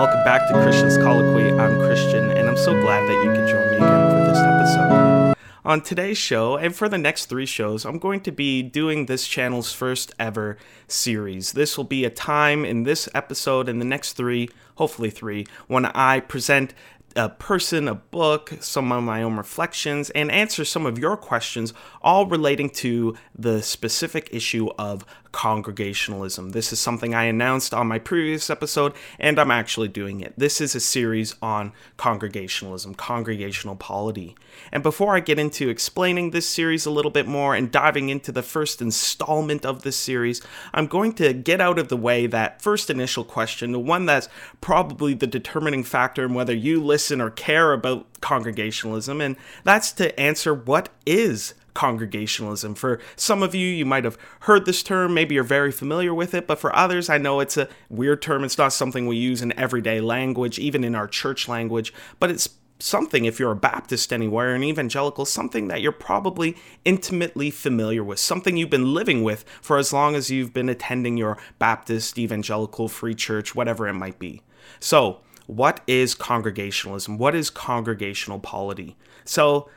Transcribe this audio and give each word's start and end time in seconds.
Welcome 0.00 0.24
back 0.24 0.48
to 0.48 0.54
Christian's 0.54 0.96
Colloquy. 0.96 1.52
I'm 1.52 1.78
Christian, 1.78 2.30
and 2.30 2.48
I'm 2.48 2.56
so 2.56 2.72
glad 2.80 3.06
that 3.06 3.22
you 3.22 3.34
can 3.34 3.46
join 3.46 3.70
me 3.70 3.76
again 3.76 4.10
for 4.10 4.30
this 4.30 4.38
episode. 4.38 5.34
On 5.62 5.82
today's 5.82 6.16
show, 6.16 6.56
and 6.56 6.74
for 6.74 6.88
the 6.88 6.96
next 6.96 7.26
three 7.26 7.44
shows, 7.44 7.84
I'm 7.84 7.98
going 7.98 8.22
to 8.22 8.32
be 8.32 8.62
doing 8.62 9.04
this 9.04 9.26
channel's 9.26 9.74
first 9.74 10.14
ever 10.18 10.56
series. 10.88 11.52
This 11.52 11.76
will 11.76 11.84
be 11.84 12.06
a 12.06 12.10
time 12.10 12.64
in 12.64 12.84
this 12.84 13.10
episode 13.14 13.68
and 13.68 13.78
the 13.78 13.84
next 13.84 14.14
three, 14.14 14.48
hopefully 14.76 15.10
three, 15.10 15.46
when 15.66 15.84
I 15.84 16.20
present 16.20 16.72
a 17.14 17.28
person, 17.28 17.86
a 17.86 17.94
book, 17.94 18.54
some 18.60 18.92
of 18.92 19.02
my 19.02 19.22
own 19.22 19.36
reflections, 19.36 20.08
and 20.10 20.30
answer 20.30 20.64
some 20.64 20.86
of 20.86 20.98
your 20.98 21.18
questions, 21.18 21.74
all 22.00 22.24
relating 22.24 22.70
to 22.70 23.16
the 23.34 23.62
specific 23.62 24.30
issue 24.32 24.70
of 24.78 25.04
congregationalism. 25.32 26.50
This 26.50 26.72
is 26.72 26.80
something 26.80 27.14
I 27.14 27.24
announced 27.24 27.72
on 27.72 27.86
my 27.86 27.98
previous 27.98 28.50
episode, 28.50 28.92
and 29.18 29.38
I'm 29.38 29.50
actually 29.50 29.88
doing 29.88 30.20
it. 30.20 30.34
This 30.36 30.60
is 30.60 30.74
a 30.74 30.80
series 30.80 31.34
on 31.40 31.72
congregationalism, 31.96 32.94
congregational 32.94 33.76
polity. 33.76 34.36
And 34.72 34.82
before 34.82 35.14
I 35.14 35.20
get 35.20 35.38
into 35.38 35.68
explaining 35.68 36.30
this 36.30 36.48
series 36.48 36.86
a 36.86 36.90
little 36.90 37.10
bit 37.10 37.26
more 37.26 37.54
and 37.54 37.70
diving 37.70 38.08
into 38.08 38.32
the 38.32 38.42
first 38.42 38.82
installment 38.82 39.64
of 39.64 39.82
this 39.82 39.96
series, 39.96 40.42
I'm 40.74 40.86
going 40.86 41.12
to 41.14 41.32
get 41.32 41.60
out 41.60 41.78
of 41.78 41.88
the 41.88 41.96
way 41.96 42.26
that 42.26 42.60
first 42.60 42.90
initial 42.90 43.24
question, 43.24 43.72
the 43.72 43.78
one 43.78 44.06
that's 44.06 44.28
probably 44.60 45.14
the 45.14 45.26
determining 45.26 45.84
factor 45.84 46.24
in 46.24 46.34
whether 46.34 46.54
you 46.54 46.82
listen 46.82 47.20
or 47.20 47.30
care 47.30 47.72
about 47.72 48.06
congregationalism, 48.20 49.20
and 49.20 49.36
that's 49.64 49.92
to 49.92 50.18
answer 50.18 50.52
what 50.52 50.88
is 51.06 51.54
congregationalism. 51.74 52.74
For 52.74 53.00
some 53.16 53.42
of 53.42 53.54
you, 53.54 53.66
you 53.66 53.86
might 53.86 54.04
have 54.04 54.18
heard 54.40 54.66
this 54.66 54.82
term, 54.82 55.14
maybe 55.14 55.34
you're 55.34 55.44
very 55.44 55.72
familiar 55.72 56.14
with 56.14 56.34
it, 56.34 56.46
but 56.46 56.58
for 56.58 56.74
others, 56.74 57.08
I 57.08 57.18
know 57.18 57.40
it's 57.40 57.56
a 57.56 57.68
weird 57.88 58.22
term. 58.22 58.44
It's 58.44 58.58
not 58.58 58.72
something 58.72 59.06
we 59.06 59.16
use 59.16 59.42
in 59.42 59.58
everyday 59.58 60.00
language, 60.00 60.58
even 60.58 60.84
in 60.84 60.94
our 60.94 61.06
church 61.06 61.48
language, 61.48 61.92
but 62.18 62.30
it's 62.30 62.48
something, 62.82 63.24
if 63.24 63.38
you're 63.38 63.52
a 63.52 63.56
Baptist 63.56 64.12
anywhere, 64.12 64.54
an 64.54 64.64
evangelical, 64.64 65.24
something 65.24 65.68
that 65.68 65.80
you're 65.80 65.92
probably 65.92 66.56
intimately 66.84 67.50
familiar 67.50 68.02
with, 68.02 68.18
something 68.18 68.56
you've 68.56 68.70
been 68.70 68.94
living 68.94 69.22
with 69.22 69.44
for 69.60 69.78
as 69.78 69.92
long 69.92 70.14
as 70.14 70.30
you've 70.30 70.52
been 70.52 70.68
attending 70.68 71.16
your 71.16 71.38
Baptist, 71.58 72.18
evangelical, 72.18 72.88
free 72.88 73.14
church, 73.14 73.54
whatever 73.54 73.86
it 73.86 73.94
might 73.94 74.18
be. 74.18 74.42
So, 74.78 75.20
what 75.46 75.80
is 75.86 76.14
congregationalism? 76.14 77.18
What 77.18 77.34
is 77.34 77.50
congregational 77.50 78.38
polity? 78.38 78.96
So, 79.24 79.68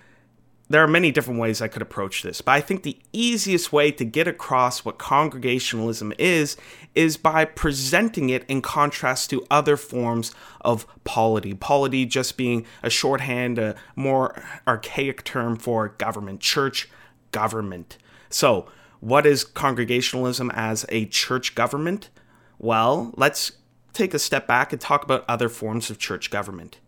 there 0.69 0.83
are 0.83 0.87
many 0.87 1.11
different 1.11 1.39
ways 1.39 1.61
I 1.61 1.67
could 1.67 1.81
approach 1.81 2.23
this, 2.23 2.41
but 2.41 2.53
I 2.53 2.61
think 2.61 2.83
the 2.83 2.97
easiest 3.11 3.73
way 3.73 3.91
to 3.91 4.05
get 4.05 4.27
across 4.27 4.85
what 4.85 4.97
congregationalism 4.97 6.13
is 6.17 6.55
is 6.95 7.17
by 7.17 7.45
presenting 7.45 8.29
it 8.29 8.45
in 8.47 8.61
contrast 8.61 9.29
to 9.31 9.45
other 9.51 9.75
forms 9.75 10.33
of 10.61 10.87
polity. 11.03 11.53
Polity 11.53 12.05
just 12.05 12.37
being 12.37 12.65
a 12.81 12.89
shorthand, 12.89 13.59
a 13.59 13.75
more 13.95 14.41
archaic 14.67 15.23
term 15.23 15.57
for 15.57 15.89
government, 15.89 16.39
church 16.39 16.89
government. 17.31 17.97
So, 18.29 18.67
what 19.01 19.25
is 19.25 19.43
congregationalism 19.43 20.49
as 20.51 20.85
a 20.87 21.05
church 21.07 21.55
government? 21.55 22.09
Well, 22.57 23.13
let's 23.17 23.51
take 23.91 24.13
a 24.13 24.19
step 24.19 24.47
back 24.47 24.71
and 24.71 24.81
talk 24.81 25.03
about 25.03 25.25
other 25.27 25.49
forms 25.49 25.89
of 25.89 25.99
church 25.99 26.31
government. 26.31 26.79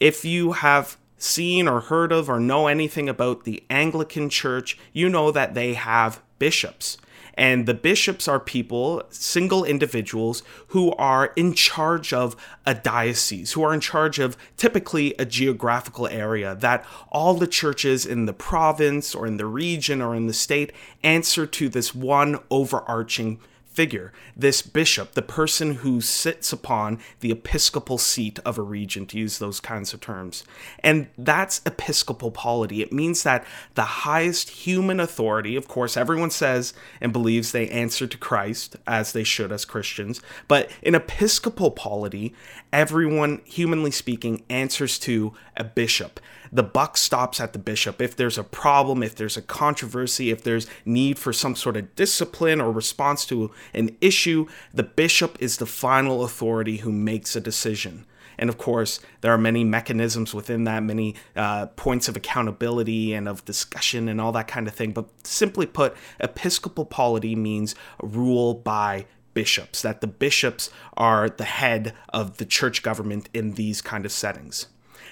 If 0.00 0.24
you 0.24 0.52
have 0.52 0.96
seen 1.22 1.68
or 1.68 1.80
heard 1.80 2.12
of 2.12 2.28
or 2.28 2.40
know 2.40 2.66
anything 2.66 3.08
about 3.08 3.44
the 3.44 3.62
Anglican 3.70 4.28
Church, 4.28 4.78
you 4.92 5.08
know 5.08 5.30
that 5.30 5.54
they 5.54 5.74
have 5.74 6.22
bishops. 6.38 6.98
And 7.34 7.64
the 7.64 7.74
bishops 7.74 8.28
are 8.28 8.38
people, 8.38 9.02
single 9.08 9.64
individuals, 9.64 10.42
who 10.68 10.92
are 10.92 11.32
in 11.34 11.54
charge 11.54 12.12
of 12.12 12.36
a 12.66 12.74
diocese, 12.74 13.52
who 13.52 13.62
are 13.62 13.72
in 13.72 13.80
charge 13.80 14.18
of 14.18 14.36
typically 14.56 15.14
a 15.18 15.24
geographical 15.24 16.06
area 16.06 16.54
that 16.56 16.84
all 17.10 17.34
the 17.34 17.46
churches 17.46 18.04
in 18.04 18.26
the 18.26 18.34
province 18.34 19.14
or 19.14 19.26
in 19.26 19.38
the 19.38 19.46
region 19.46 20.02
or 20.02 20.14
in 20.14 20.26
the 20.26 20.34
state 20.34 20.72
answer 21.02 21.46
to 21.46 21.68
this 21.70 21.94
one 21.94 22.38
overarching 22.50 23.40
figure, 23.72 24.12
this 24.36 24.62
bishop, 24.62 25.12
the 25.12 25.22
person 25.22 25.76
who 25.76 26.00
sits 26.00 26.52
upon 26.52 26.98
the 27.20 27.30
episcopal 27.30 27.98
seat 27.98 28.38
of 28.44 28.58
a 28.58 28.62
region, 28.62 29.06
to 29.06 29.18
use 29.18 29.38
those 29.38 29.60
kinds 29.60 29.94
of 29.94 30.00
terms. 30.00 30.44
And 30.80 31.08
that's 31.16 31.62
episcopal 31.64 32.30
polity. 32.30 32.82
It 32.82 32.92
means 32.92 33.22
that 33.22 33.46
the 33.74 33.82
highest 33.82 34.50
human 34.50 35.00
authority, 35.00 35.56
of 35.56 35.68
course, 35.68 35.96
everyone 35.96 36.30
says 36.30 36.74
and 37.00 37.12
believes 37.12 37.52
they 37.52 37.68
answer 37.68 38.06
to 38.06 38.18
Christ, 38.18 38.76
as 38.86 39.12
they 39.12 39.24
should 39.24 39.52
as 39.52 39.64
Christians, 39.64 40.20
but 40.48 40.70
in 40.82 40.94
episcopal 40.94 41.70
polity, 41.70 42.34
everyone, 42.72 43.40
humanly 43.44 43.90
speaking, 43.90 44.44
answers 44.50 44.98
to 45.00 45.32
a 45.56 45.64
bishop 45.64 46.20
the 46.52 46.62
buck 46.62 46.96
stops 46.98 47.40
at 47.40 47.54
the 47.54 47.58
bishop. 47.58 48.02
If 48.02 48.14
there's 48.14 48.36
a 48.36 48.44
problem, 48.44 49.02
if 49.02 49.14
there's 49.16 49.38
a 49.38 49.42
controversy, 49.42 50.30
if 50.30 50.42
there's 50.42 50.66
need 50.84 51.18
for 51.18 51.32
some 51.32 51.56
sort 51.56 51.76
of 51.78 51.96
discipline 51.96 52.60
or 52.60 52.70
response 52.70 53.24
to 53.26 53.50
an 53.72 53.96
issue, 54.00 54.46
the 54.74 54.82
bishop 54.82 55.36
is 55.40 55.56
the 55.56 55.66
final 55.66 56.22
authority 56.22 56.78
who 56.78 56.92
makes 56.92 57.34
a 57.34 57.40
decision. 57.40 58.04
And 58.38 58.48
of 58.50 58.58
course, 58.58 59.00
there 59.20 59.32
are 59.32 59.38
many 59.38 59.64
mechanisms 59.64 60.34
within 60.34 60.64
that, 60.64 60.82
many 60.82 61.14
uh, 61.36 61.66
points 61.66 62.08
of 62.08 62.16
accountability 62.16 63.14
and 63.14 63.28
of 63.28 63.44
discussion 63.44 64.08
and 64.08 64.20
all 64.20 64.32
that 64.32 64.48
kind 64.48 64.66
of 64.66 64.74
thing. 64.74 64.92
But 64.92 65.08
simply 65.24 65.66
put, 65.66 65.96
episcopal 66.20 66.84
polity 66.84 67.36
means 67.36 67.74
rule 68.02 68.54
by 68.54 69.06
bishops, 69.34 69.80
that 69.82 70.00
the 70.00 70.06
bishops 70.06 70.70
are 70.96 71.28
the 71.28 71.44
head 71.44 71.94
of 72.10 72.38
the 72.38 72.44
church 72.44 72.82
government 72.82 73.28
in 73.32 73.52
these 73.52 73.80
kind 73.80 74.04
of 74.04 74.12
settings. 74.12 74.66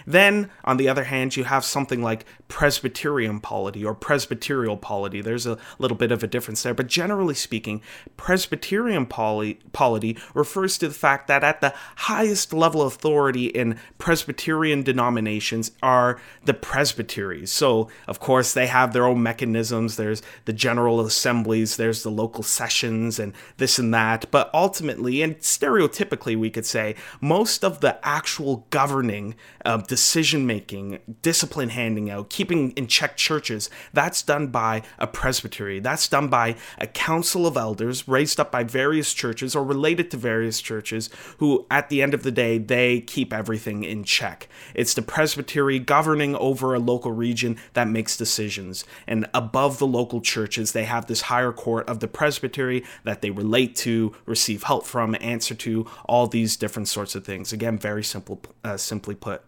Then, 0.07 0.51
on 0.65 0.77
the 0.77 0.89
other 0.89 1.05
hand, 1.05 1.37
you 1.37 1.45
have 1.45 1.65
something 1.65 2.03
like 2.03 2.25
Presbyterian 2.51 3.41
polity 3.41 3.85
or 3.85 3.95
Presbyterial 3.95 4.77
polity. 4.77 5.21
There's 5.21 5.47
a 5.47 5.57
little 5.79 5.97
bit 5.97 6.11
of 6.13 6.23
a 6.23 6.27
difference 6.27 6.63
there, 6.63 6.75
but 6.75 6.89
generally 6.89 7.35
speaking, 7.35 7.81
Presbyterian 8.17 9.07
polity 9.07 10.19
refers 10.35 10.77
to 10.79 10.89
the 10.89 10.95
fact 10.95 11.29
that 11.29 11.45
at 11.45 11.61
the 11.61 11.73
highest 11.97 12.53
level 12.53 12.83
of 12.83 12.93
authority 12.93 13.47
in 13.47 13.79
Presbyterian 13.99 14.83
denominations 14.83 15.71
are 15.83 16.21
the 16.45 16.53
presbyteries. 16.53 17.53
So, 17.53 17.89
of 18.09 18.19
course, 18.19 18.53
they 18.53 18.67
have 18.67 18.93
their 18.93 19.07
own 19.07 19.23
mechanisms. 19.23 19.97
There's 19.97 20.21
the 20.45 20.53
general 20.53 21.01
assemblies, 21.01 21.77
there's 21.77 22.03
the 22.03 22.11
local 22.11 22.43
sessions, 22.43 23.21
and 23.21 23.33
this 23.59 23.79
and 23.79 23.95
that. 23.95 24.27
But 24.33 24.51
ultimately, 24.53 25.23
and 25.23 25.39
stereotypically, 25.39 26.37
we 26.37 26.51
could 26.51 26.67
say, 26.67 26.97
most 27.21 27.65
of 27.65 27.81
the 27.81 28.05
actual 28.07 28.67
governing 28.71 29.37
um, 29.65 29.83
decision 29.83 30.47
making, 30.47 30.99
discipline 31.23 31.69
handing 31.69 32.11
out, 32.11 32.29
keeping 32.41 32.71
in 32.71 32.87
check 32.87 33.19
churches, 33.19 33.69
that's 33.93 34.23
done 34.23 34.47
by 34.47 34.81
a 34.99 35.07
presbytery. 35.07 35.79
That's 35.79 36.09
done 36.09 36.29
by 36.29 36.57
a 36.79 36.87
council 36.87 37.47
of 37.47 37.55
elders 37.55 38.09
raised 38.09 38.41
up 38.41 38.51
by 38.51 38.65
various 38.65 39.13
churches 39.13 39.55
or 39.55 39.63
related 39.63 40.11
to 40.13 40.17
various 40.17 40.63
churches 40.63 41.11
who, 41.37 41.67
at 41.71 41.91
the 41.91 42.01
end 42.01 42.15
of 42.15 42.23
the 42.23 42.31
day, 42.31 42.57
they 42.57 43.03
keep 43.03 43.35
everything 43.35 43.85
in 43.85 44.05
check. 44.05 44.49
It's 44.75 44.95
the 44.95 45.03
presbytery 45.03 45.79
governing 45.79 46.35
over 46.35 46.73
a 46.73 46.79
local 46.79 47.13
region 47.13 47.59
that 47.75 47.89
makes 47.89 48.17
decisions. 48.17 48.87
And 49.07 49.29
above 49.35 49.79
the 49.79 49.87
local 49.87 50.23
churches, 50.23 50.73
they 50.73 50.85
have 50.85 51.09
this 51.09 51.23
higher 51.23 51.53
court 51.53 51.87
of 51.91 52.01
the 52.01 52.09
presbytery 52.09 52.85
that 53.05 53.21
they 53.21 53.29
relate 53.29 53.77
to, 53.85 54.17
receive 54.25 54.63
help 54.63 54.87
from, 54.87 55.15
answer 55.21 55.55
to, 55.57 55.87
all 56.07 56.27
these 56.27 56.57
different 56.57 56.89
sorts 56.89 57.15
of 57.15 57.23
things. 57.23 57.53
Again, 57.53 57.77
very 57.77 58.03
simple, 58.03 58.41
uh, 58.65 58.79
simply 58.79 59.15
put. 59.15 59.43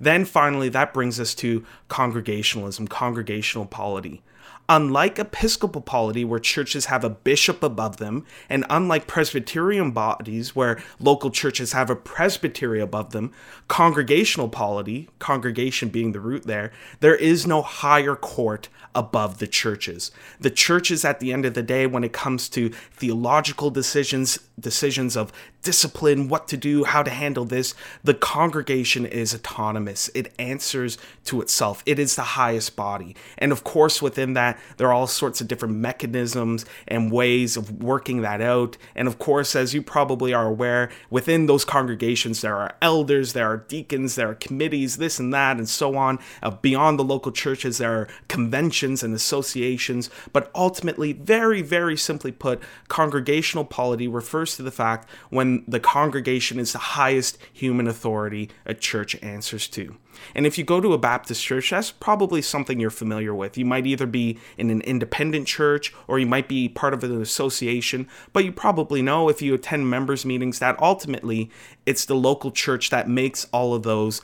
Then 0.00 0.24
finally, 0.24 0.68
that 0.70 0.94
brings 0.94 1.18
us 1.20 1.34
to 1.36 1.64
congregationalism, 1.88 2.88
congregational 2.88 3.66
polity. 3.66 4.22
Unlike 4.68 5.20
Episcopal 5.20 5.80
polity, 5.80 6.24
where 6.24 6.40
churches 6.40 6.86
have 6.86 7.04
a 7.04 7.10
bishop 7.10 7.62
above 7.62 7.98
them, 7.98 8.26
and 8.48 8.64
unlike 8.68 9.06
Presbyterian 9.06 9.92
bodies, 9.92 10.56
where 10.56 10.82
local 10.98 11.30
churches 11.30 11.72
have 11.72 11.88
a 11.88 11.94
presbytery 11.94 12.80
above 12.80 13.12
them, 13.12 13.32
congregational 13.68 14.48
polity, 14.48 15.08
congregation 15.20 15.88
being 15.88 16.10
the 16.10 16.20
root 16.20 16.44
there, 16.44 16.72
there 16.98 17.14
is 17.14 17.46
no 17.46 17.62
higher 17.62 18.16
court 18.16 18.68
above 18.92 19.38
the 19.38 19.46
churches. 19.46 20.10
The 20.40 20.50
churches, 20.50 21.04
at 21.04 21.20
the 21.20 21.32
end 21.32 21.44
of 21.44 21.54
the 21.54 21.62
day, 21.62 21.86
when 21.86 22.02
it 22.02 22.12
comes 22.12 22.48
to 22.50 22.70
theological 22.92 23.70
decisions, 23.70 24.38
decisions 24.58 25.16
of 25.16 25.32
discipline, 25.62 26.28
what 26.28 26.48
to 26.48 26.56
do, 26.56 26.84
how 26.84 27.02
to 27.02 27.10
handle 27.10 27.44
this, 27.44 27.74
the 28.02 28.14
congregation 28.14 29.04
is 29.04 29.34
autonomous. 29.34 30.08
It 30.14 30.32
answers 30.38 30.96
to 31.24 31.40
itself. 31.42 31.82
It 31.86 31.98
is 31.98 32.16
the 32.16 32.22
highest 32.22 32.74
body. 32.74 33.14
And 33.36 33.52
of 33.52 33.64
course, 33.64 34.00
within 34.00 34.32
that, 34.32 34.55
there 34.76 34.88
are 34.88 34.92
all 34.92 35.06
sorts 35.06 35.40
of 35.40 35.48
different 35.48 35.74
mechanisms 35.76 36.64
and 36.86 37.12
ways 37.12 37.56
of 37.56 37.82
working 37.82 38.22
that 38.22 38.40
out. 38.40 38.76
And 38.94 39.08
of 39.08 39.18
course, 39.18 39.56
as 39.56 39.74
you 39.74 39.82
probably 39.82 40.32
are 40.32 40.46
aware, 40.46 40.90
within 41.10 41.46
those 41.46 41.64
congregations, 41.64 42.40
there 42.40 42.56
are 42.56 42.74
elders, 42.82 43.32
there 43.32 43.50
are 43.50 43.58
deacons, 43.58 44.14
there 44.14 44.30
are 44.30 44.34
committees, 44.34 44.96
this 44.96 45.18
and 45.18 45.32
that, 45.32 45.56
and 45.56 45.68
so 45.68 45.96
on. 45.96 46.18
Uh, 46.42 46.50
beyond 46.50 46.98
the 46.98 47.04
local 47.04 47.32
churches, 47.32 47.78
there 47.78 47.92
are 47.92 48.08
conventions 48.28 49.02
and 49.02 49.14
associations. 49.14 50.10
But 50.32 50.50
ultimately, 50.54 51.12
very, 51.12 51.62
very 51.62 51.96
simply 51.96 52.32
put, 52.32 52.60
congregational 52.88 53.64
polity 53.64 54.08
refers 54.08 54.56
to 54.56 54.62
the 54.62 54.70
fact 54.70 55.08
when 55.30 55.64
the 55.66 55.80
congregation 55.80 56.58
is 56.58 56.72
the 56.72 56.78
highest 56.78 57.38
human 57.52 57.86
authority 57.86 58.50
a 58.64 58.74
church 58.74 59.20
answers 59.22 59.68
to. 59.68 59.96
And 60.34 60.46
if 60.46 60.58
you 60.58 60.64
go 60.64 60.80
to 60.80 60.92
a 60.92 60.98
Baptist 60.98 61.42
church, 61.44 61.70
that's 61.70 61.90
probably 61.90 62.42
something 62.42 62.80
you're 62.80 62.90
familiar 62.90 63.34
with. 63.34 63.56
You 63.56 63.64
might 63.64 63.86
either 63.86 64.06
be 64.06 64.38
in 64.56 64.70
an 64.70 64.80
independent 64.82 65.46
church 65.46 65.94
or 66.08 66.18
you 66.18 66.26
might 66.26 66.48
be 66.48 66.68
part 66.68 66.94
of 66.94 67.04
an 67.04 67.20
association, 67.20 68.08
but 68.32 68.44
you 68.44 68.52
probably 68.52 69.02
know 69.02 69.28
if 69.28 69.42
you 69.42 69.54
attend 69.54 69.90
members' 69.90 70.24
meetings 70.24 70.58
that 70.58 70.80
ultimately 70.80 71.50
it's 71.84 72.04
the 72.04 72.14
local 72.14 72.50
church 72.50 72.90
that 72.90 73.08
makes 73.08 73.46
all 73.52 73.74
of 73.74 73.82
those 73.82 74.20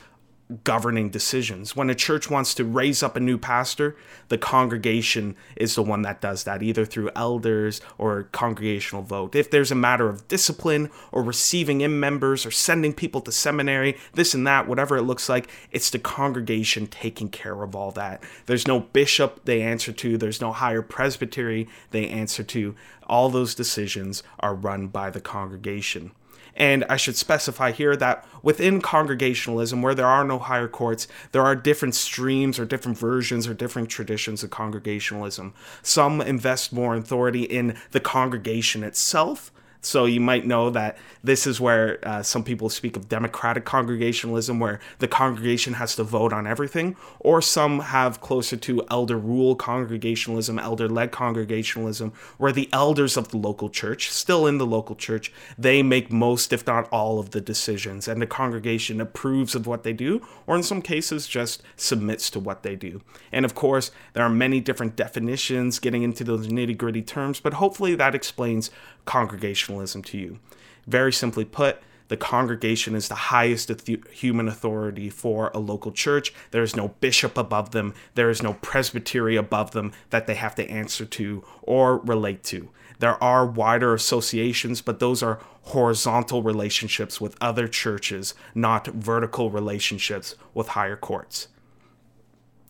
governing 0.63 1.09
decisions. 1.09 1.75
When 1.75 1.89
a 1.89 1.95
church 1.95 2.29
wants 2.29 2.53
to 2.55 2.65
raise 2.65 3.01
up 3.01 3.15
a 3.15 3.21
new 3.21 3.37
pastor, 3.37 3.95
the 4.27 4.37
congregation 4.37 5.35
is 5.55 5.75
the 5.75 5.83
one 5.83 6.01
that 6.03 6.21
does 6.21 6.43
that, 6.43 6.61
either 6.61 6.85
through 6.85 7.11
elders 7.15 7.81
or 7.97 8.23
congregational 8.31 9.03
vote. 9.03 9.35
If 9.35 9.49
there's 9.49 9.71
a 9.71 9.75
matter 9.75 10.09
of 10.09 10.27
discipline 10.27 10.89
or 11.11 11.23
receiving 11.23 11.81
in 11.81 11.99
members 11.99 12.45
or 12.45 12.51
sending 12.51 12.93
people 12.93 13.21
to 13.21 13.31
seminary, 13.31 13.97
this 14.13 14.33
and 14.33 14.45
that, 14.45 14.67
whatever 14.67 14.97
it 14.97 15.03
looks 15.03 15.29
like, 15.29 15.49
it's 15.71 15.89
the 15.89 15.99
congregation 15.99 16.87
taking 16.87 17.29
care 17.29 17.63
of 17.63 17.75
all 17.75 17.91
that. 17.91 18.21
There's 18.45 18.67
no 18.67 18.81
bishop 18.81 19.45
they 19.45 19.61
answer 19.61 19.91
to, 19.93 20.17
there's 20.17 20.41
no 20.41 20.51
higher 20.51 20.81
presbytery 20.81 21.67
they 21.91 22.07
answer 22.07 22.43
to. 22.43 22.75
All 23.07 23.29
those 23.29 23.55
decisions 23.55 24.23
are 24.39 24.55
run 24.55 24.87
by 24.87 25.09
the 25.09 25.21
congregation. 25.21 26.11
And 26.55 26.85
I 26.89 26.97
should 26.97 27.15
specify 27.15 27.71
here 27.71 27.95
that 27.95 28.25
within 28.41 28.81
congregationalism, 28.81 29.81
where 29.81 29.95
there 29.95 30.07
are 30.07 30.23
no 30.23 30.37
higher 30.37 30.67
courts, 30.67 31.07
there 31.31 31.43
are 31.43 31.55
different 31.55 31.95
streams 31.95 32.59
or 32.59 32.65
different 32.65 32.97
versions 32.97 33.47
or 33.47 33.53
different 33.53 33.89
traditions 33.89 34.43
of 34.43 34.49
congregationalism. 34.49 35.53
Some 35.81 36.21
invest 36.21 36.71
more 36.71 36.95
authority 36.95 37.43
in 37.43 37.77
the 37.91 37.99
congregation 37.99 38.83
itself, 38.83 39.51
so 39.85 40.05
you 40.05 40.21
might 40.21 40.45
know 40.45 40.69
that 40.69 40.97
this 41.23 41.45
is 41.45 41.59
where 41.59 41.99
uh, 42.03 42.23
some 42.23 42.43
people 42.43 42.69
speak 42.69 42.95
of 42.95 43.09
democratic 43.09 43.65
congregationalism, 43.65 44.59
where 44.59 44.79
the 44.99 45.07
congregation 45.07 45.73
has 45.73 45.95
to 45.97 46.03
vote 46.03 46.33
on 46.33 46.47
everything, 46.47 46.95
or 47.19 47.41
some 47.41 47.79
have 47.79 48.21
closer 48.21 48.57
to 48.57 48.81
elder 48.89 49.17
rule 49.17 49.55
congregationalism, 49.55 50.57
elder 50.57 50.87
led 50.87 51.11
congregationalism, 51.11 52.13
where 52.37 52.51
the 52.51 52.69
elders 52.71 53.17
of 53.17 53.29
the 53.29 53.37
local 53.37 53.69
church, 53.69 54.09
still 54.09 54.47
in 54.47 54.57
the 54.57 54.65
local 54.65 54.95
church, 54.95 55.31
they 55.57 55.83
make 55.83 56.11
most, 56.11 56.53
if 56.53 56.65
not 56.65 56.87
all, 56.89 57.19
of 57.19 57.31
the 57.31 57.41
decisions, 57.41 58.07
and 58.07 58.21
the 58.21 58.27
congregation 58.27 59.01
approves 59.01 59.55
of 59.55 59.67
what 59.67 59.83
they 59.83 59.93
do, 59.93 60.25
or 60.47 60.55
in 60.55 60.63
some 60.63 60.81
cases 60.81 61.27
just 61.27 61.61
submits 61.75 62.29
to 62.29 62.39
what 62.39 62.63
they 62.63 62.75
do. 62.75 63.01
And 63.31 63.43
of 63.43 63.53
course, 63.53 63.91
there 64.13 64.23
are 64.23 64.29
many 64.29 64.61
different 64.61 64.95
definitions 64.95 65.79
getting 65.79 66.03
into 66.03 66.23
those 66.23 66.47
nitty 66.47 66.77
gritty 66.77 67.01
terms, 67.01 67.39
but 67.39 67.55
hopefully 67.55 67.95
that 67.95 68.15
explains 68.15 68.71
congregationalism 69.05 70.03
to 70.03 70.17
you. 70.17 70.39
Very 70.87 71.13
simply 71.13 71.45
put, 71.45 71.81
the 72.09 72.17
congregation 72.17 72.95
is 72.95 73.07
the 73.07 73.15
highest 73.15 73.71
human 74.11 74.47
authority 74.47 75.09
for 75.09 75.49
a 75.53 75.59
local 75.59 75.91
church. 75.91 76.33
There 76.51 76.61
is 76.61 76.75
no 76.75 76.89
bishop 76.99 77.37
above 77.37 77.71
them, 77.71 77.93
there 78.15 78.29
is 78.29 78.43
no 78.43 78.53
presbytery 78.53 79.35
above 79.35 79.71
them 79.71 79.93
that 80.09 80.27
they 80.27 80.35
have 80.35 80.55
to 80.55 80.69
answer 80.69 81.05
to 81.05 81.43
or 81.61 81.97
relate 81.99 82.43
to. 82.45 82.69
There 82.99 83.21
are 83.23 83.45
wider 83.45 83.93
associations, 83.93 84.81
but 84.81 84.99
those 84.99 85.23
are 85.23 85.41
horizontal 85.63 86.43
relationships 86.43 87.19
with 87.19 87.37
other 87.41 87.67
churches, 87.67 88.33
not 88.53 88.87
vertical 88.87 89.49
relationships 89.49 90.35
with 90.53 90.69
higher 90.69 90.95
courts. 90.95 91.47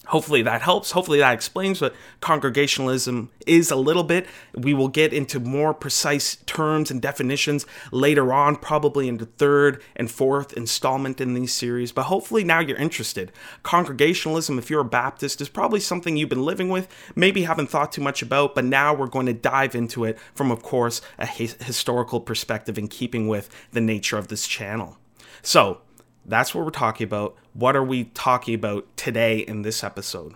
Hopefully 0.07 0.41
that 0.41 0.61
helps. 0.61 0.91
Hopefully 0.91 1.19
that 1.19 1.33
explains 1.33 1.79
what 1.79 1.95
congregationalism 2.19 3.29
is 3.47 3.71
a 3.71 3.75
little 3.77 4.03
bit. 4.03 4.27
We 4.53 4.73
will 4.73 4.89
get 4.89 5.13
into 5.13 5.39
more 5.39 5.73
precise 5.73 6.35
terms 6.45 6.91
and 6.91 7.01
definitions 7.01 7.65
later 7.89 8.33
on, 8.33 8.57
probably 8.57 9.07
in 9.07 9.17
the 9.17 9.27
third 9.27 9.81
and 9.95 10.11
fourth 10.11 10.51
installment 10.53 11.21
in 11.21 11.35
these 11.35 11.53
series. 11.53 11.93
But 11.93 12.03
hopefully 12.03 12.43
now 12.43 12.59
you're 12.59 12.77
interested. 12.77 13.31
Congregationalism, 13.63 14.59
if 14.59 14.69
you're 14.69 14.81
a 14.81 14.85
Baptist, 14.85 15.39
is 15.39 15.47
probably 15.47 15.79
something 15.79 16.17
you've 16.17 16.27
been 16.27 16.43
living 16.43 16.67
with, 16.67 16.89
maybe 17.15 17.43
haven't 17.43 17.69
thought 17.69 17.93
too 17.93 18.01
much 18.01 18.21
about, 18.21 18.55
but 18.55 18.65
now 18.65 18.93
we're 18.93 19.07
going 19.07 19.25
to 19.27 19.33
dive 19.33 19.73
into 19.73 20.03
it 20.03 20.19
from, 20.35 20.51
of 20.51 20.61
course, 20.61 21.01
a 21.17 21.25
historical 21.25 22.19
perspective 22.19 22.77
in 22.77 22.89
keeping 22.89 23.29
with 23.29 23.49
the 23.71 23.81
nature 23.81 24.17
of 24.17 24.27
this 24.27 24.47
channel. 24.47 24.97
So, 25.41 25.79
that's 26.25 26.53
what 26.55 26.63
we're 26.63 26.71
talking 26.71 27.05
about. 27.05 27.35
What 27.53 27.75
are 27.75 27.83
we 27.83 28.05
talking 28.05 28.55
about 28.55 28.85
today 28.97 29.39
in 29.39 29.61
this 29.61 29.83
episode? 29.83 30.35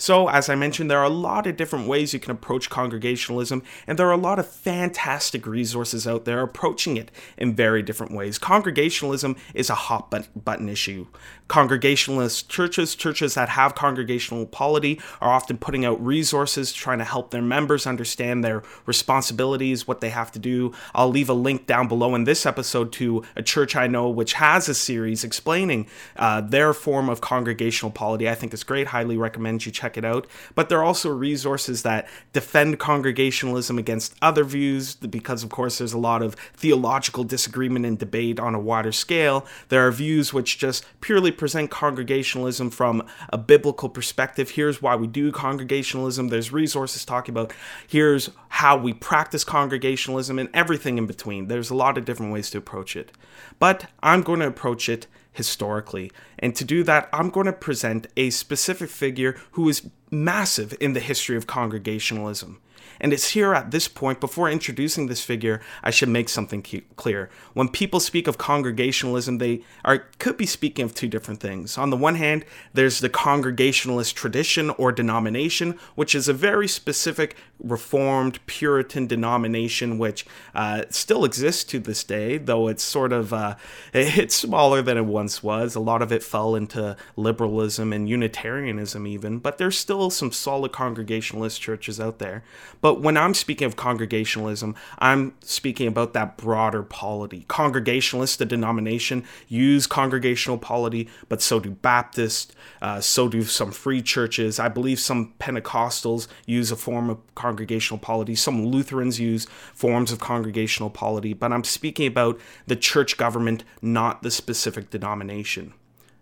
So, 0.00 0.30
as 0.30 0.48
I 0.48 0.54
mentioned, 0.54 0.90
there 0.90 0.98
are 0.98 1.04
a 1.04 1.10
lot 1.10 1.46
of 1.46 1.58
different 1.58 1.86
ways 1.86 2.14
you 2.14 2.20
can 2.20 2.30
approach 2.30 2.70
congregationalism, 2.70 3.62
and 3.86 3.98
there 3.98 4.08
are 4.08 4.12
a 4.12 4.16
lot 4.16 4.38
of 4.38 4.48
fantastic 4.48 5.46
resources 5.46 6.06
out 6.06 6.24
there 6.24 6.40
approaching 6.40 6.96
it 6.96 7.10
in 7.36 7.54
very 7.54 7.82
different 7.82 8.14
ways. 8.14 8.38
Congregationalism 8.38 9.36
is 9.52 9.68
a 9.68 9.74
hot 9.74 10.10
button 10.42 10.70
issue. 10.70 11.06
Congregationalist 11.48 12.48
churches, 12.48 12.94
churches 12.94 13.34
that 13.34 13.50
have 13.50 13.74
congregational 13.74 14.46
polity, 14.46 14.98
are 15.20 15.34
often 15.34 15.58
putting 15.58 15.84
out 15.84 16.02
resources 16.02 16.72
trying 16.72 16.98
to 16.98 17.04
help 17.04 17.30
their 17.30 17.42
members 17.42 17.86
understand 17.86 18.42
their 18.42 18.62
responsibilities, 18.86 19.86
what 19.86 20.00
they 20.00 20.08
have 20.08 20.32
to 20.32 20.38
do. 20.38 20.72
I'll 20.94 21.10
leave 21.10 21.28
a 21.28 21.34
link 21.34 21.66
down 21.66 21.88
below 21.88 22.14
in 22.14 22.24
this 22.24 22.46
episode 22.46 22.90
to 22.94 23.22
a 23.36 23.42
church 23.42 23.76
I 23.76 23.86
know 23.86 24.08
which 24.08 24.32
has 24.34 24.66
a 24.66 24.74
series 24.74 25.24
explaining 25.24 25.88
uh, 26.16 26.40
their 26.40 26.72
form 26.72 27.10
of 27.10 27.20
congregational 27.20 27.90
polity. 27.90 28.30
I 28.30 28.34
think 28.34 28.54
it's 28.54 28.64
great. 28.64 28.86
Highly 28.86 29.18
recommend 29.18 29.66
you 29.66 29.72
check 29.72 29.89
check 29.90 29.96
it 29.96 30.04
out. 30.04 30.26
But 30.54 30.68
there 30.68 30.78
are 30.78 30.84
also 30.84 31.10
resources 31.10 31.82
that 31.82 32.08
defend 32.32 32.78
congregationalism 32.78 33.78
against 33.78 34.14
other 34.22 34.44
views, 34.44 34.94
because, 34.94 35.42
of 35.42 35.50
course, 35.50 35.78
there's 35.78 35.92
a 35.92 35.98
lot 35.98 36.22
of 36.22 36.34
theological 36.54 37.24
disagreement 37.24 37.86
and 37.86 37.98
debate 37.98 38.38
on 38.38 38.54
a 38.54 38.60
wider 38.60 38.92
scale. 38.92 39.46
There 39.68 39.86
are 39.86 39.92
views 39.92 40.32
which 40.32 40.58
just 40.58 40.84
purely 41.00 41.32
present 41.32 41.70
congregationalism 41.70 42.70
from 42.70 43.06
a 43.30 43.38
biblical 43.38 43.88
perspective. 43.88 44.50
Here's 44.50 44.80
why 44.80 44.96
we 44.96 45.06
do 45.06 45.32
congregationalism. 45.32 46.28
There's 46.28 46.52
resources 46.52 47.04
talking 47.04 47.32
about 47.32 47.52
here's 47.86 48.30
how 48.48 48.76
we 48.76 48.92
practice 48.92 49.44
congregationalism 49.44 50.38
and 50.38 50.48
everything 50.54 50.98
in 50.98 51.06
between. 51.06 51.48
There's 51.48 51.70
a 51.70 51.74
lot 51.74 51.98
of 51.98 52.04
different 52.04 52.32
ways 52.32 52.50
to 52.50 52.58
approach 52.58 52.94
it. 52.94 53.12
But 53.58 53.86
I'm 54.02 54.22
going 54.22 54.40
to 54.40 54.46
approach 54.46 54.88
it 54.88 55.06
historically. 55.32 56.10
And 56.38 56.54
to 56.56 56.64
do 56.64 56.82
that, 56.84 57.08
I'm 57.12 57.30
going 57.30 57.46
to 57.46 57.52
present 57.52 58.06
a 58.16 58.30
specific 58.30 58.90
figure 58.90 59.36
who 59.52 59.68
is 59.68 59.88
massive 60.10 60.76
in 60.80 60.92
the 60.92 61.00
history 61.00 61.36
of 61.36 61.46
Congregationalism. 61.46 62.60
And 63.00 63.12
it's 63.12 63.30
here 63.30 63.54
at 63.54 63.70
this 63.70 63.88
point, 63.88 64.20
before 64.20 64.50
introducing 64.50 65.06
this 65.06 65.22
figure, 65.22 65.60
I 65.82 65.90
should 65.90 66.08
make 66.08 66.28
something 66.28 66.62
clear. 66.96 67.30
When 67.54 67.68
people 67.68 68.00
speak 68.00 68.26
of 68.26 68.38
congregationalism, 68.38 69.38
they 69.38 69.62
are 69.84 69.98
could 70.18 70.36
be 70.36 70.46
speaking 70.46 70.84
of 70.84 70.94
two 70.94 71.08
different 71.08 71.40
things. 71.40 71.78
On 71.78 71.90
the 71.90 71.96
one 71.96 72.16
hand, 72.16 72.44
there's 72.74 73.00
the 73.00 73.08
congregationalist 73.08 74.16
tradition 74.16 74.70
or 74.70 74.92
denomination, 74.92 75.78
which 75.94 76.14
is 76.14 76.28
a 76.28 76.32
very 76.32 76.68
specific 76.68 77.36
Reformed 77.62 78.44
Puritan 78.46 79.06
denomination, 79.06 79.98
which 79.98 80.24
uh, 80.54 80.84
still 80.90 81.24
exists 81.24 81.64
to 81.64 81.78
this 81.78 82.04
day, 82.04 82.38
though 82.38 82.68
it's 82.68 82.82
sort 82.82 83.12
of 83.12 83.32
uh, 83.32 83.56
it's 83.92 84.34
smaller 84.34 84.82
than 84.82 84.96
it 84.96 85.04
once 85.04 85.42
was. 85.42 85.74
A 85.74 85.80
lot 85.80 86.02
of 86.02 86.12
it 86.12 86.22
fell 86.22 86.54
into 86.54 86.96
liberalism 87.16 87.92
and 87.92 88.08
Unitarianism, 88.08 89.06
even, 89.06 89.38
but 89.38 89.58
there's 89.58 89.78
still 89.78 90.10
some 90.10 90.32
solid 90.32 90.72
Congregationalist 90.72 91.60
churches 91.60 92.00
out 92.00 92.18
there. 92.18 92.42
But 92.80 93.00
when 93.00 93.16
I'm 93.16 93.34
speaking 93.34 93.66
of 93.66 93.76
Congregationalism, 93.76 94.74
I'm 94.98 95.34
speaking 95.40 95.86
about 95.86 96.14
that 96.14 96.36
broader 96.36 96.82
polity. 96.82 97.44
Congregationalists, 97.48 98.36
the 98.36 98.46
denomination, 98.46 99.24
use 99.48 99.86
congregational 99.86 100.58
polity, 100.58 101.08
but 101.28 101.42
so 101.42 101.60
do 101.60 101.70
Baptists, 101.70 102.54
uh, 102.80 103.00
so 103.00 103.28
do 103.28 103.42
some 103.42 103.70
free 103.70 104.02
churches. 104.02 104.58
I 104.58 104.68
believe 104.68 104.98
some 105.00 105.34
Pentecostals 105.38 106.26
use 106.46 106.70
a 106.70 106.76
form 106.76 107.10
of 107.10 107.18
congregational 107.34 107.98
polity. 107.98 108.34
Some 108.34 108.66
Lutherans 108.66 109.20
use 109.20 109.46
forms 109.74 110.12
of 110.12 110.20
congregational 110.20 110.90
polity, 110.90 111.34
but 111.34 111.52
I'm 111.52 111.64
speaking 111.64 112.06
about 112.06 112.40
the 112.66 112.76
church 112.76 113.16
government, 113.16 113.64
not 113.82 114.22
the 114.22 114.30
specific 114.30 114.90
denomination. 114.90 115.74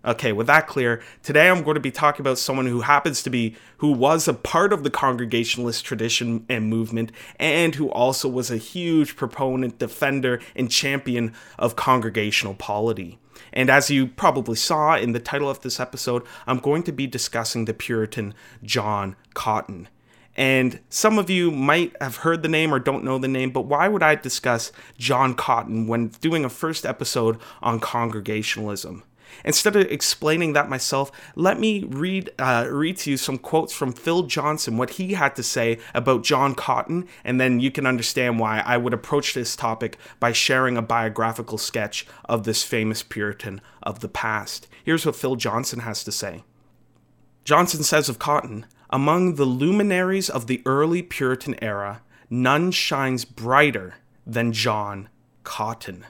Okay, 0.05 0.31
with 0.33 0.47
that 0.47 0.69
clear, 0.69 1.03
today 1.25 1.51
I'm 1.51 1.65
going 1.65 1.75
to 1.75 1.81
be 1.81 1.91
talking 1.91 2.23
about 2.23 2.39
someone 2.39 2.67
who 2.67 2.83
happens 2.83 3.21
to 3.25 3.31
be, 3.31 3.57
who 3.79 3.91
was 3.91 4.29
a 4.29 4.35
part 4.35 4.73
of 4.73 4.85
the 4.85 4.91
Congregationalist 4.91 5.85
tradition 5.85 6.47
and 6.49 6.71
movement, 6.71 7.11
and 7.41 7.75
who 7.75 7.91
also 7.91 8.29
was 8.29 8.49
a 8.49 8.59
huge 8.59 9.17
proponent, 9.17 9.81
defender, 9.81 10.41
and 10.55 10.71
champion 10.71 11.35
of 11.59 11.75
congregational 11.75 12.55
polity. 12.55 13.19
And 13.53 13.69
as 13.69 13.91
you 13.91 14.07
probably 14.07 14.55
saw 14.55 14.97
in 14.97 15.13
the 15.13 15.21
title 15.21 15.51
of 15.51 15.63
this 15.63 15.81
episode, 15.81 16.23
I'm 16.47 16.59
going 16.59 16.85
to 16.85 16.93
be 16.93 17.09
discussing 17.09 17.65
the 17.65 17.75
Puritan 17.75 18.35
John 18.63 19.17
Cotton. 19.35 19.89
And 20.37 20.79
some 20.89 21.19
of 21.19 21.29
you 21.29 21.51
might 21.51 22.01
have 22.01 22.19
heard 22.19 22.45
the 22.45 22.49
name 22.49 22.73
or 22.73 22.79
don't 22.79 23.03
know 23.03 23.19
the 23.19 23.27
name, 23.27 23.51
but 23.51 23.63
why 23.63 23.89
would 23.89 24.05
I 24.05 24.15
discuss 24.15 24.71
John 24.97 25.35
Cotton 25.35 25.89
when 25.89 26.09
doing 26.21 26.45
a 26.45 26.49
first 26.49 26.87
episode 26.87 27.41
on 27.61 27.81
congregationalism? 27.81 29.03
Instead 29.45 29.77
of 29.77 29.91
explaining 29.91 30.53
that 30.53 30.69
myself, 30.69 31.11
let 31.35 31.59
me 31.59 31.85
read 31.85 32.31
uh, 32.39 32.67
read 32.71 32.97
to 32.99 33.11
you 33.11 33.17
some 33.17 33.39
quotes 33.39 33.73
from 33.73 33.93
Phil 33.93 34.25
Johnson, 34.25 34.77
what 34.77 34.91
he 34.91 35.15
had 35.15 35.37
to 35.37 35.43
say 35.43 35.79
about 35.95 36.25
John 36.25 36.55
Cotton, 36.55 37.07
and 37.25 37.41
then 37.41 37.61
you 37.61 37.71
can 37.71 37.87
understand 37.87 38.39
why 38.39 38.61
I 38.65 38.77
would 38.77 38.95
approach 38.95 39.35
this 39.35 39.57
topic 39.57 39.97
by 40.21 40.33
sharing 40.33 40.77
a 40.77 40.83
biographical 40.83 41.59
sketch 41.59 42.07
of 42.25 42.45
this 42.45 42.63
famous 42.63 43.03
Puritan 43.03 43.61
of 43.83 44.01
the 44.01 44.09
past. 44.09 44.69
Here's 44.85 45.07
what 45.07 45.17
Phil 45.17 45.37
Johnson 45.37 45.81
has 45.81 46.05
to 46.05 46.13
say. 46.13 46.45
Johnson 47.45 47.83
says 47.83 48.09
of 48.09 48.19
Cotton, 48.19 48.67
among 48.91 49.35
the 49.35 49.45
luminaries 49.45 50.29
of 50.29 50.47
the 50.47 50.63
early 50.67 51.03
Puritan 51.03 51.55
era, 51.63 52.03
none 52.31 52.71
shines 52.71 53.25
brighter 53.25 53.95
than 54.27 54.53
John 54.53 55.09
Cotton. 55.45 56.05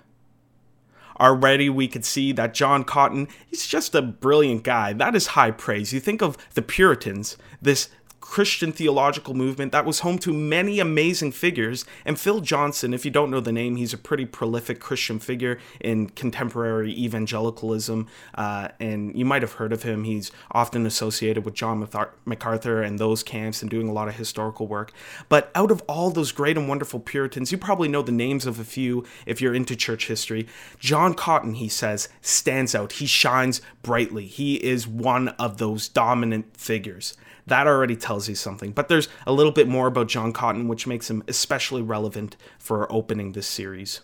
Already, 1.21 1.69
we 1.69 1.89
could 1.89 2.05
see 2.05 2.33
that 2.33 2.55
John 2.55 2.85
Cotton, 2.85 3.29
he's 3.47 3.67
just 3.67 3.95
a 3.95 4.03
brilliant 4.03 4.63
guy. 4.63 4.93
That 4.93 5.15
is 5.15 5.29
high 5.29 5.51
praise. 5.51 5.93
You 5.93 6.01
think 6.01 6.23
of 6.23 6.37
the 6.55 6.63
Puritans, 6.63 7.37
this 7.61 7.89
Christian 8.29 8.73
theological 8.73 9.33
movement 9.33 9.73
that 9.73 9.87
was 9.87 10.01
home 10.01 10.19
to 10.19 10.35
many 10.35 10.81
amazing 10.81 11.33
figures. 11.33 11.87
And 12.05 12.21
Phil 12.21 12.41
Johnson, 12.43 12.93
if 12.93 13.07
you 13.07 13.11
don't 13.11 13.31
know 13.31 13.41
the 13.41 13.53
name, 13.53 13.77
he's 13.77 13.95
a 13.95 13.99
pretty 13.99 14.27
prolific 14.27 14.81
Christian 14.81 15.19
figure 15.19 15.59
in 15.81 16.11
contemporary 16.11 16.93
evangelicalism. 16.93 18.07
Uh, 18.35 18.69
and 18.79 19.17
you 19.19 19.25
might 19.25 19.41
have 19.41 19.53
heard 19.53 19.73
of 19.73 19.83
him. 19.83 20.05
He's 20.05 20.31
often 20.53 20.85
associated 20.85 21.47
with 21.47 21.55
John 21.55 21.89
MacArthur 22.27 22.83
and 22.83 22.99
those 22.99 23.23
camps 23.23 23.63
and 23.63 23.71
doing 23.71 23.89
a 23.89 23.93
lot 23.93 24.09
of 24.09 24.17
historical 24.17 24.67
work. 24.67 24.93
But 25.31 25.51
out 25.55 25.71
of 25.71 25.83
all 25.89 26.11
those 26.11 26.31
great 26.31 26.59
and 26.59 26.69
wonderful 26.69 27.01
Puritans, 27.01 27.51
you 27.51 27.57
probably 27.57 27.89
know 27.89 28.03
the 28.03 28.13
names 28.13 28.45
of 28.45 28.61
a 28.61 28.65
few 28.65 29.07
if 29.25 29.41
you're 29.41 29.55
into 29.55 29.75
church 29.75 30.07
history. 30.07 30.47
John 30.79 31.15
Cotton, 31.15 31.55
he 31.55 31.69
says, 31.69 32.11
stands 32.21 32.75
out. 32.75 32.93
He 32.93 33.07
shines 33.07 33.63
brightly. 33.83 34.27
He 34.27 34.57
is 34.57 34.87
one 34.87 35.29
of 35.29 35.57
those 35.57 35.89
dominant 35.89 36.55
figures. 36.59 37.17
That 37.49 37.67
already 37.67 37.97
tells 37.97 38.29
you 38.29 38.35
something. 38.35 38.73
But 38.73 38.89
there's 38.89 39.09
a 39.27 39.33
little 39.33 39.53
bit 39.53 39.69
more 39.69 39.87
about 39.87 40.09
John 40.09 40.33
Cotton, 40.33 40.69
which 40.69 40.87
makes 40.87 41.11
him 41.11 41.23
especially 41.27 41.83
relevant 41.83 42.37
for 42.59 42.91
opening 42.93 43.33
this 43.33 43.47
series. 43.47 44.03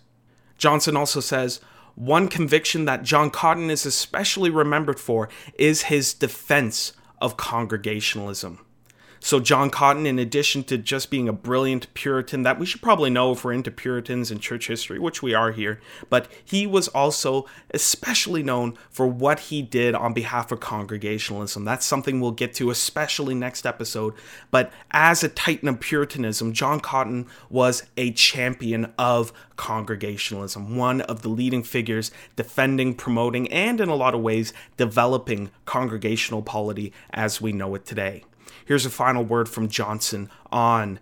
Johnson 0.58 0.96
also 0.96 1.20
says, 1.20 1.60
one 1.94 2.28
conviction 2.28 2.86
that 2.86 3.04
John 3.04 3.30
Cotton 3.30 3.70
is 3.70 3.86
especially 3.86 4.50
remembered 4.50 4.98
for 4.98 5.28
is 5.58 5.82
his 5.82 6.12
defense 6.12 6.92
of 7.20 7.36
congregationalism. 7.36 8.63
So, 9.25 9.40
John 9.40 9.71
Cotton, 9.71 10.04
in 10.04 10.19
addition 10.19 10.64
to 10.64 10.76
just 10.76 11.09
being 11.09 11.31
a 11.31 11.33
brilliant 11.33 11.93
Puritan 11.95 12.43
that 12.43 12.59
we 12.59 12.66
should 12.66 12.83
probably 12.83 13.09
know 13.09 13.33
if 13.33 13.43
we're 13.43 13.54
into 13.54 13.71
Puritans 13.71 14.31
and 14.31 14.38
church 14.38 14.66
history, 14.66 14.99
which 14.99 15.23
we 15.23 15.33
are 15.33 15.50
here, 15.50 15.81
but 16.11 16.31
he 16.45 16.66
was 16.66 16.88
also 16.88 17.47
especially 17.73 18.43
known 18.43 18.76
for 18.90 19.07
what 19.07 19.40
he 19.40 19.62
did 19.62 19.95
on 19.95 20.12
behalf 20.12 20.52
of 20.52 20.61
Congregationalism. 20.61 21.64
That's 21.64 21.87
something 21.87 22.21
we'll 22.21 22.33
get 22.33 22.52
to, 22.57 22.69
especially 22.69 23.35
next 23.35 23.64
episode. 23.64 24.12
But 24.50 24.71
as 24.90 25.25
a 25.25 25.31
titan 25.31 25.69
of 25.71 25.81
Puritanism, 25.81 26.52
John 26.52 26.78
Cotton 26.81 27.26
was 27.49 27.83
a 27.97 28.11
champion 28.11 28.93
of 28.99 29.33
Congregationalism, 29.57 30.76
one 30.76 31.00
of 31.00 31.23
the 31.23 31.31
leading 31.31 31.62
figures 31.62 32.11
defending, 32.37 32.93
promoting, 32.93 33.50
and 33.50 33.81
in 33.81 33.88
a 33.88 33.95
lot 33.95 34.14
of 34.14 34.21
ways 34.21 34.52
developing 34.76 35.50
congregational 35.64 36.43
polity 36.43 36.93
as 37.11 37.40
we 37.40 37.52
know 37.52 37.75
it 37.75 37.87
today. 37.87 38.23
Here's 38.64 38.87
a 38.87 38.90
final 38.90 39.25
word 39.25 39.49
from 39.49 39.68
Johnson 39.68 40.30
on 40.50 41.00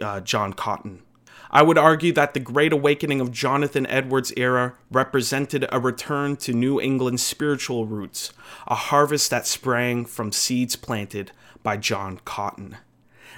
uh, 0.00 0.20
John 0.20 0.52
Cotton. 0.52 1.02
I 1.50 1.62
would 1.62 1.76
argue 1.76 2.12
that 2.12 2.32
the 2.32 2.40
Great 2.40 2.72
Awakening 2.72 3.20
of 3.20 3.30
Jonathan 3.30 3.86
Edwards' 3.88 4.32
era 4.38 4.74
represented 4.90 5.66
a 5.70 5.78
return 5.78 6.36
to 6.38 6.54
New 6.54 6.80
England's 6.80 7.22
spiritual 7.22 7.84
roots, 7.86 8.32
a 8.66 8.74
harvest 8.74 9.30
that 9.30 9.46
sprang 9.46 10.06
from 10.06 10.32
seeds 10.32 10.76
planted 10.76 11.32
by 11.62 11.76
John 11.76 12.20
Cotton. 12.24 12.78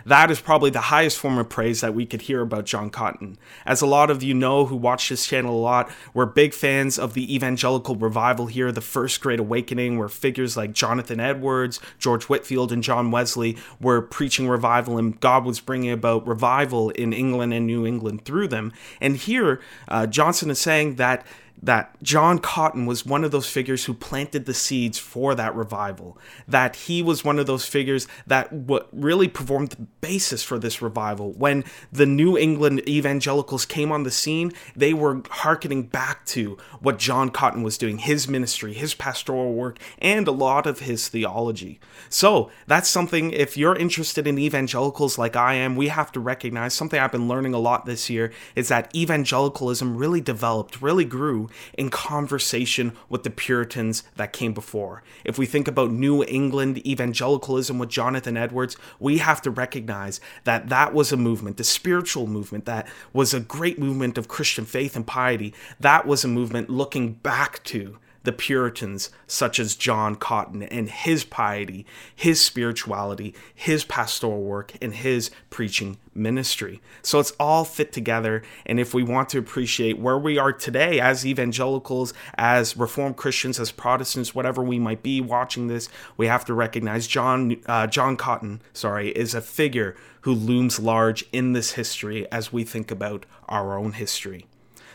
That 0.06 0.30
is 0.30 0.40
probably 0.40 0.70
the 0.70 0.80
highest 0.80 1.18
form 1.18 1.38
of 1.38 1.48
praise 1.48 1.80
that 1.80 1.94
we 1.94 2.04
could 2.04 2.22
hear 2.22 2.42
about 2.42 2.66
John 2.66 2.90
Cotton. 2.90 3.38
As 3.64 3.80
a 3.80 3.86
lot 3.86 4.10
of 4.10 4.22
you 4.22 4.34
know 4.34 4.66
who 4.66 4.76
watch 4.76 5.08
this 5.08 5.26
channel 5.26 5.56
a 5.56 5.60
lot, 5.60 5.90
we're 6.12 6.26
big 6.26 6.52
fans 6.52 6.98
of 6.98 7.14
the 7.14 7.34
evangelical 7.34 7.96
revival 7.96 8.46
here, 8.46 8.70
the 8.70 8.80
First 8.80 9.20
Great 9.20 9.40
Awakening, 9.40 9.98
where 9.98 10.08
figures 10.08 10.56
like 10.56 10.72
Jonathan 10.72 11.20
Edwards, 11.20 11.80
George 11.98 12.24
Whitefield, 12.24 12.70
and 12.70 12.82
John 12.82 13.10
Wesley 13.10 13.56
were 13.80 14.02
preaching 14.02 14.48
revival, 14.48 14.98
and 14.98 15.18
God 15.20 15.44
was 15.44 15.60
bringing 15.60 15.90
about 15.90 16.26
revival 16.26 16.90
in 16.90 17.12
England 17.12 17.54
and 17.54 17.66
New 17.66 17.86
England 17.86 18.24
through 18.24 18.48
them. 18.48 18.72
And 19.00 19.16
here, 19.16 19.60
uh, 19.88 20.06
Johnson 20.06 20.50
is 20.50 20.58
saying 20.58 20.96
that 20.96 21.26
that 21.62 21.96
John 22.02 22.38
Cotton 22.38 22.84
was 22.84 23.06
one 23.06 23.24
of 23.24 23.30
those 23.30 23.48
figures 23.48 23.86
who 23.86 23.94
planted 23.94 24.44
the 24.44 24.52
seeds 24.52 24.98
for 24.98 25.34
that 25.34 25.54
revival. 25.54 26.18
That 26.46 26.76
he 26.76 27.02
was 27.02 27.24
one 27.24 27.38
of 27.38 27.46
those 27.46 27.64
figures 27.64 28.06
that 28.26 28.52
what 28.52 28.88
really 28.92 29.28
performed 29.28 29.70
the 29.70 29.86
basis 30.00 30.42
for 30.42 30.58
this 30.58 30.82
revival. 30.82 31.32
When 31.32 31.64
the 31.90 32.04
New 32.04 32.36
England 32.36 32.86
evangelicals 32.86 33.64
came 33.64 33.90
on 33.90 34.02
the 34.02 34.10
scene, 34.10 34.52
they 34.76 34.92
were 34.92 35.22
hearkening 35.30 35.84
back 35.84 36.26
to 36.26 36.58
what 36.80 36.98
John 36.98 37.30
Cotton 37.30 37.62
was 37.62 37.78
doing, 37.78 37.98
his 37.98 38.28
ministry, 38.28 38.74
his 38.74 38.94
pastoral 38.94 39.54
work, 39.54 39.78
and 39.98 40.28
a 40.28 40.32
lot 40.32 40.66
of 40.66 40.80
his 40.80 41.08
theology. 41.08 41.80
So 42.10 42.50
that's 42.66 42.90
something, 42.90 43.32
if 43.32 43.56
you're 43.56 43.76
interested 43.76 44.26
in 44.26 44.38
evangelicals 44.38 45.16
like 45.16 45.34
I 45.34 45.54
am, 45.54 45.76
we 45.76 45.88
have 45.88 46.12
to 46.12 46.20
recognize 46.20 46.74
something 46.74 47.00
I've 47.00 47.12
been 47.12 47.28
learning 47.28 47.54
a 47.54 47.58
lot 47.58 47.86
this 47.86 48.10
year 48.10 48.32
is 48.54 48.68
that 48.68 48.94
evangelicalism 48.94 49.96
really 49.96 50.20
developed, 50.20 50.82
really 50.82 51.04
grew 51.04 51.43
in 51.76 51.90
conversation 51.90 52.92
with 53.08 53.22
the 53.22 53.30
Puritans 53.30 54.02
that 54.16 54.32
came 54.32 54.52
before. 54.52 55.02
If 55.24 55.38
we 55.38 55.46
think 55.46 55.68
about 55.68 55.90
New 55.90 56.24
England 56.24 56.84
evangelicalism 56.86 57.78
with 57.78 57.88
Jonathan 57.88 58.36
Edwards, 58.36 58.76
we 58.98 59.18
have 59.18 59.42
to 59.42 59.50
recognize 59.50 60.20
that 60.44 60.68
that 60.68 60.94
was 60.94 61.12
a 61.12 61.16
movement, 61.16 61.60
a 61.60 61.64
spiritual 61.64 62.26
movement 62.26 62.64
that 62.66 62.86
was 63.12 63.34
a 63.34 63.40
great 63.40 63.78
movement 63.78 64.18
of 64.18 64.28
Christian 64.28 64.64
faith 64.64 64.96
and 64.96 65.06
piety. 65.06 65.54
That 65.80 66.06
was 66.06 66.24
a 66.24 66.28
movement 66.28 66.70
looking 66.70 67.14
back 67.14 67.62
to 67.64 67.98
the 68.24 68.32
Puritans, 68.32 69.10
such 69.26 69.58
as 69.58 69.76
John 69.76 70.16
Cotton, 70.16 70.62
and 70.62 70.90
his 70.90 71.24
piety, 71.24 71.86
his 72.14 72.40
spirituality, 72.42 73.34
his 73.54 73.84
pastoral 73.84 74.42
work, 74.42 74.72
and 74.82 74.94
his 74.94 75.30
preaching 75.50 75.98
ministry. 76.14 76.80
So 77.02 77.20
it's 77.20 77.32
all 77.38 77.64
fit 77.64 77.92
together. 77.92 78.42
And 78.66 78.80
if 78.80 78.94
we 78.94 79.02
want 79.02 79.28
to 79.30 79.38
appreciate 79.38 79.98
where 79.98 80.18
we 80.18 80.38
are 80.38 80.52
today 80.52 81.00
as 81.00 81.26
evangelicals, 81.26 82.14
as 82.36 82.76
Reformed 82.76 83.16
Christians, 83.16 83.60
as 83.60 83.70
Protestants, 83.70 84.34
whatever 84.34 84.62
we 84.62 84.78
might 84.78 85.02
be 85.02 85.20
watching 85.20 85.68
this, 85.68 85.88
we 86.16 86.26
have 86.26 86.44
to 86.46 86.54
recognize 86.54 87.06
John 87.06 87.56
uh, 87.66 87.86
John 87.86 88.16
Cotton, 88.16 88.62
sorry, 88.72 89.10
is 89.10 89.34
a 89.34 89.40
figure 89.40 89.94
who 90.22 90.32
looms 90.32 90.80
large 90.80 91.26
in 91.32 91.52
this 91.52 91.72
history 91.72 92.30
as 92.32 92.52
we 92.52 92.64
think 92.64 92.90
about 92.90 93.26
our 93.48 93.76
own 93.76 93.92
history. 93.92 94.46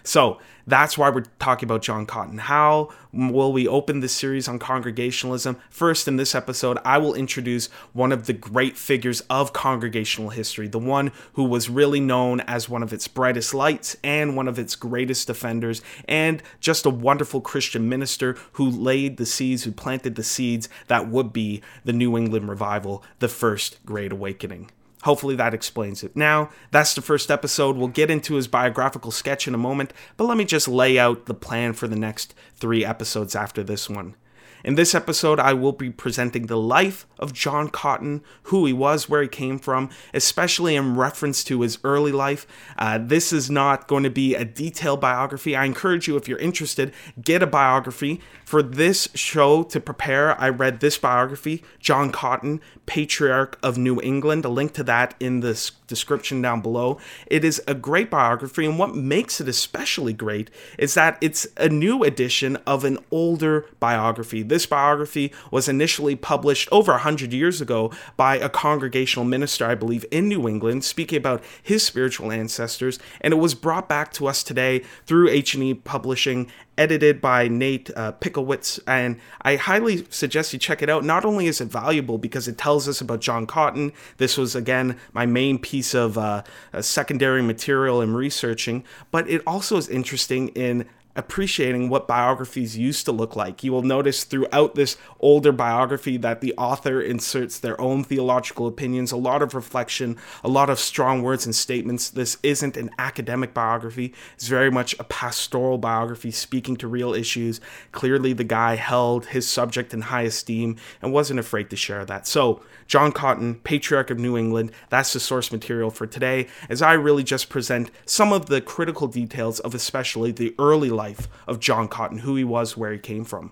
So 0.10 0.40
that's 0.66 0.98
why 0.98 1.12
we're 1.12 1.26
talking 1.38 1.68
about 1.68 1.84
John 1.84 2.08
Cotton. 2.08 2.40
How 2.40 2.90
will 3.14 3.54
we 3.54 3.68
open 3.68 4.00
this 4.00 4.12
series 4.12 4.48
on 4.48 4.58
congregationalism? 4.58 5.58
First, 5.70 6.08
in 6.08 6.16
this 6.16 6.34
episode, 6.34 6.80
I 6.84 6.98
will 6.98 7.14
introduce 7.14 7.68
one 7.94 8.12
of 8.12 8.26
the 8.26 8.34
great 8.34 8.76
figures 8.76 9.22
of 9.30 9.54
congregational 9.54 10.32
history, 10.32 10.68
the 10.68 10.80
one 10.80 11.12
who 11.34 11.44
was 11.44 11.70
really 11.70 12.00
known 12.00 12.40
as 12.42 12.68
one 12.68 12.82
of 12.82 12.92
its 12.92 13.08
brightest 13.08 13.54
lights 13.54 13.96
and 14.04 14.36
one 14.36 14.48
of 14.48 14.58
its 14.58 14.76
greatest 14.76 15.28
defenders, 15.28 15.84
and 16.08 16.42
just 16.60 16.88
a 16.88 16.90
wonderful 16.90 17.40
Christian 17.40 17.88
minister 17.88 18.36
who 18.54 18.68
laid 18.68 19.18
the 19.18 19.28
seeds, 19.28 19.64
who 19.64 19.72
planted 19.72 20.16
the 20.16 20.24
seeds 20.24 20.70
that 20.88 21.08
would 21.08 21.32
be 21.32 21.62
the 21.86 21.94
New 21.94 22.18
England 22.18 22.50
revival, 22.50 23.04
the 23.20 23.28
first 23.30 23.86
Great 23.86 24.12
Awakening. 24.12 24.72
Hopefully 25.04 25.36
that 25.36 25.54
explains 25.54 26.04
it. 26.04 26.16
Now, 26.16 26.50
that's 26.72 26.94
the 26.94 27.02
first 27.02 27.32
episode. 27.32 27.78
We'll 27.78 27.88
get 27.88 28.12
into 28.12 28.36
his 28.36 28.48
biographical 28.48 29.12
sketch 29.12 29.48
in 29.48 29.56
a 29.56 29.58
moment, 29.58 29.94
but 30.18 30.26
let 30.26 30.38
me 30.38 30.44
just 30.44 30.68
lay 30.68 31.00
out 31.00 31.26
the 31.26 31.34
plan 31.34 31.74
for 31.74 31.88
the 31.88 31.96
next 31.96 32.34
three 32.56 32.84
episodes 32.84 33.36
after 33.36 33.64
this 33.64 33.90
one. 33.90 34.16
In 34.64 34.76
this 34.76 34.94
episode, 34.94 35.40
I 35.40 35.54
will 35.54 35.72
be 35.72 35.90
presenting 35.90 36.48
the 36.48 36.58
life 36.58 37.08
of 37.18 37.34
John 37.34 37.70
Cotton, 37.70 38.22
who 38.44 38.66
he 38.66 38.74
was, 38.74 39.08
where 39.08 39.22
he 39.22 39.28
came 39.28 39.58
from, 39.58 39.90
especially 40.14 40.76
in 40.76 40.98
reference 40.98 41.44
to 41.46 41.62
his 41.62 41.80
early 41.84 42.12
life. 42.12 42.46
Uh, 42.78 42.98
this 42.98 43.32
is 43.32 43.50
not 43.50 43.88
going 43.88 44.04
to 44.04 44.10
be 44.10 44.36
a 44.36 44.44
detailed 44.44 45.00
biography. 45.00 45.56
I 45.56 45.64
encourage 45.66 46.08
you, 46.08 46.18
if 46.18 46.28
you're 46.28 46.40
interested, 46.40 46.94
get 47.22 47.42
a 47.42 47.48
biography. 47.48 48.20
For 48.44 48.62
this 48.62 49.08
show 49.14 49.64
to 49.64 49.80
prepare, 49.80 50.40
I 50.40 50.50
read 50.50 50.80
this 50.80 50.98
biography, 50.98 51.64
John 51.80 52.12
Cotton, 52.12 52.60
Patriarch 52.86 53.58
of 53.64 53.78
New 53.78 54.02
England. 54.02 54.44
A 54.44 54.50
link 54.50 54.74
to 54.74 54.84
that 54.84 55.16
in 55.20 55.40
the 55.40 55.56
description 55.90 56.42
down 56.42 56.62
below. 56.62 56.98
It 57.28 57.44
is 57.44 57.62
a 57.68 57.74
great 57.74 58.10
biography, 58.10 58.66
and 58.66 58.80
what 58.80 58.96
makes 58.96 59.42
it 59.42 59.50
especially 59.50 60.14
great 60.14 60.50
is 60.78 60.94
that 60.94 61.18
it's 61.20 61.46
a 61.58 61.68
new 61.68 62.04
edition 62.04 62.56
of 62.66 62.86
an 62.86 63.00
older 63.12 63.66
biography. 63.82 64.42
This 64.42 64.66
biography 64.66 65.34
was 65.52 65.68
initially 65.68 66.16
published 66.16 66.70
over 66.72 66.94
100 66.94 67.34
years 67.34 67.60
ago 67.60 67.92
by 68.16 68.38
a 68.38 68.48
congregational 68.48 69.26
minister, 69.26 69.66
I 69.66 69.76
believe, 69.76 70.06
in 70.12 70.30
New 70.30 70.48
England, 70.48 70.86
speaking 70.86 71.18
about 71.18 71.44
his 71.62 71.84
spiritual 71.84 72.32
ancestors, 72.32 73.00
and 73.20 73.34
it 73.34 73.38
was 73.38 73.54
brought 73.54 73.90
back 73.90 74.14
to 74.14 74.28
us 74.28 74.44
today 74.44 74.84
through 75.06 75.30
H&E 75.30 75.74
Publishing 75.74 76.50
edited 76.80 77.20
by 77.20 77.50
Nate 77.50 77.92
uh, 77.96 78.14
Pickowicz, 78.14 78.80
and 78.88 79.20
I 79.42 79.58
highly 79.58 80.08
suggest 80.10 80.54
you 80.54 80.58
check 80.58 80.82
it 80.82 80.90
out. 80.90 81.04
Not 81.04 81.26
only 81.26 81.46
is 81.48 81.60
it 81.60 81.66
valuable 81.66 82.18
because 82.18 82.48
it 82.48 82.58
tells 82.58 82.88
us 82.88 83.02
about 83.02 83.20
John 83.20 83.46
Cotton, 83.46 83.92
this 84.18 84.38
was 84.38 84.56
again 84.56 84.98
my 85.12 85.26
main 85.26 85.60
piece 85.60 85.94
of 85.94 86.18
uh, 86.18 86.44
secondary 86.80 87.42
material 87.44 88.02
in 88.02 88.14
researching, 88.14 88.86
but 89.12 89.30
it 89.30 89.44
also 89.46 89.76
is 89.76 89.90
interesting 89.90 90.48
in 90.50 90.88
appreciating 91.20 91.90
what 91.90 92.08
biographies 92.08 92.78
used 92.78 93.04
to 93.06 93.12
look 93.12 93.36
like. 93.36 93.62
You 93.62 93.74
will 93.74 93.84
notice 93.84 94.24
throughout 94.24 94.76
this 94.76 94.96
older 95.20 95.52
biography 95.52 96.16
that 96.18 96.40
the 96.40 96.54
author 96.58 97.02
inserts 97.02 97.60
their 97.60 97.80
own 97.80 98.06
theological 98.06 98.68
opinions, 98.68 99.12
a 99.12 99.18
lot 99.18 99.42
of 99.42 99.54
reflection, 99.54 100.18
a 100.44 100.48
lot 100.48 100.70
of 100.70 100.80
strong 100.80 101.22
words 101.22 101.46
and 101.46 101.54
statements. 101.54 102.10
This 102.10 102.38
isn't 102.42 102.78
an 102.78 102.90
academic 102.98 103.54
biography, 103.54 104.14
it's 104.34 104.48
very 104.48 104.72
much 104.72 104.96
a 104.98 105.04
pastoral 105.04 105.78
biography 105.78 106.32
speaking 106.32 106.78
to 106.78 106.88
real 106.88 107.14
issues. 107.14 107.60
Clearly, 107.92 108.32
the 108.32 108.46
guy 108.46 108.76
held 108.76 109.28
his 109.28 109.48
subject 109.48 109.94
in 109.94 110.02
high 110.02 110.24
esteem 110.24 110.78
and 111.02 111.12
wasn't 111.12 111.42
afraid 111.42 111.70
to 111.70 111.76
share 111.76 112.06
that. 112.06 112.28
So, 112.28 112.62
John 112.88 113.12
Cotton, 113.12 113.56
Patriarch 113.56 114.10
of 114.10 114.18
New 114.18 114.36
England, 114.36 114.72
that's 114.90 115.14
the 115.14 115.20
source 115.20 115.52
material 115.52 115.92
for 115.92 116.08
today, 116.08 116.48
as 116.70 116.82
I 116.82 116.94
really 116.94 117.24
just 117.24 117.50
present 117.50 117.92
some 118.06 118.34
of 118.34 118.48
the 118.48 118.62
critical 118.62 119.08
details 119.08 119.60
of 119.60 119.76
especially 119.76 120.32
the 120.32 120.56
early 120.58 120.90
life 120.90 121.09
of 121.48 121.60
John 121.60 121.88
Cotton, 121.88 122.20
who 122.20 122.36
he 122.36 122.44
was, 122.44 122.76
where 122.76 122.92
he 122.92 123.00
came 123.00 123.26
from. 123.26 123.52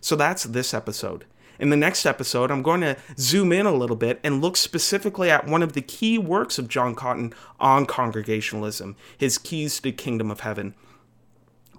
So 0.00 0.16
that's 0.16 0.44
this 0.44 0.72
episode. 0.72 1.24
In 1.58 1.70
the 1.70 1.76
next 1.76 2.04
episode, 2.04 2.50
I'm 2.50 2.62
going 2.62 2.82
to 2.82 2.96
zoom 3.18 3.50
in 3.50 3.66
a 3.66 3.74
little 3.74 3.96
bit 3.96 4.20
and 4.22 4.42
look 4.42 4.56
specifically 4.56 5.30
at 5.30 5.46
one 5.46 5.62
of 5.62 5.72
the 5.72 5.80
key 5.80 6.18
works 6.18 6.58
of 6.58 6.68
John 6.68 6.94
Cotton 6.94 7.32
on 7.58 7.86
Congregationalism, 7.86 8.94
his 9.16 9.38
Keys 9.38 9.76
to 9.76 9.82
the 9.84 9.92
Kingdom 9.92 10.30
of 10.30 10.40
Heaven 10.40 10.74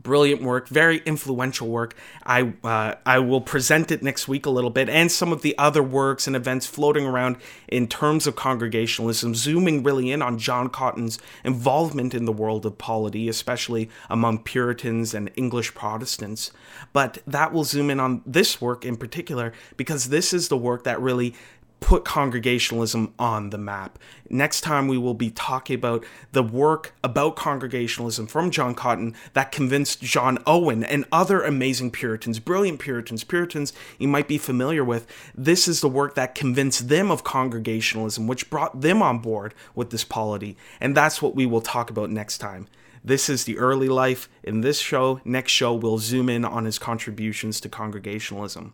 brilliant 0.07 0.41
work, 0.41 0.69
very 0.69 0.99
influential 0.99 1.67
work. 1.67 1.93
I 2.25 2.53
uh, 2.63 2.95
I 3.05 3.19
will 3.19 3.41
present 3.41 3.91
it 3.91 4.01
next 4.01 4.25
week 4.29 4.45
a 4.45 4.49
little 4.49 4.69
bit, 4.69 4.87
and 4.87 5.11
some 5.11 5.33
of 5.33 5.41
the 5.41 5.53
other 5.57 5.83
works 5.83 6.27
and 6.27 6.35
events 6.35 6.65
floating 6.65 7.05
around 7.05 7.35
in 7.67 7.87
terms 7.89 8.25
of 8.25 8.37
congregationalism, 8.37 9.35
zooming 9.35 9.83
really 9.83 10.09
in 10.09 10.21
on 10.21 10.37
John 10.37 10.69
Cotton's 10.69 11.19
involvement 11.43 12.13
in 12.13 12.23
the 12.23 12.31
world 12.31 12.65
of 12.65 12.77
polity, 12.77 13.27
especially 13.27 13.89
among 14.09 14.43
Puritans 14.43 15.13
and 15.13 15.29
English 15.35 15.75
Protestants. 15.75 16.51
But 16.93 17.17
that 17.27 17.51
will 17.51 17.65
zoom 17.65 17.89
in 17.89 17.99
on 17.99 18.21
this 18.25 18.61
work 18.61 18.85
in 18.85 18.95
particular 18.95 19.51
because 19.75 20.07
this 20.07 20.31
is 20.31 20.47
the 20.47 20.57
work 20.57 20.85
that 20.85 21.01
really 21.01 21.35
put 21.79 22.03
congregationalism 22.03 23.13
on 23.19 23.49
the 23.51 23.57
map. 23.57 23.99
Next 24.29 24.61
time, 24.61 24.87
we 24.87 24.97
will 24.97 25.13
be 25.13 25.29
talking 25.29 25.75
about 25.75 26.03
the 26.31 26.43
work 26.43 26.93
about 27.03 27.35
congregationalism 27.35 28.27
from 28.27 28.51
John 28.51 28.75
Cotton 28.75 29.15
that 29.33 29.51
convinced 29.51 30.01
John 30.01 30.37
Owen 30.45 30.83
and 30.83 31.05
other 31.11 31.41
amazing 31.41 31.91
Puritans, 31.91 32.39
brilliant 32.39 32.79
Puritans, 32.79 33.23
Puritans 33.23 33.73
you 33.99 34.07
might 34.07 34.27
be 34.27 34.37
familiar 34.37 34.83
with. 34.83 35.07
This 35.35 35.67
is 35.67 35.81
the 35.81 35.89
work 35.89 36.15
that 36.15 36.35
convinced 36.35 36.89
them 36.89 37.11
of 37.11 37.23
congregationalism, 37.23 38.27
which 38.27 38.49
brought 38.49 38.81
them 38.81 39.01
on 39.01 39.19
board 39.19 39.53
with 39.75 39.91
this 39.91 40.03
polity. 40.03 40.57
And 40.81 40.95
that's 40.95 41.21
what 41.21 41.35
we 41.35 41.45
will 41.45 41.61
talk 41.61 41.89
about 41.89 42.09
next 42.09 42.39
time. 42.39 42.67
This 43.03 43.29
is 43.29 43.45
the 43.45 43.57
early 43.57 43.87
life. 43.87 44.27
In 44.43 44.61
this 44.61 44.79
show, 44.79 45.21
next 45.23 45.51
show, 45.53 45.73
we'll 45.73 45.99
zoom 45.99 46.27
in 46.27 46.43
on 46.43 46.65
his 46.65 46.79
contributions 46.79 47.61
to 47.61 47.69
congregationalism. 47.69 48.73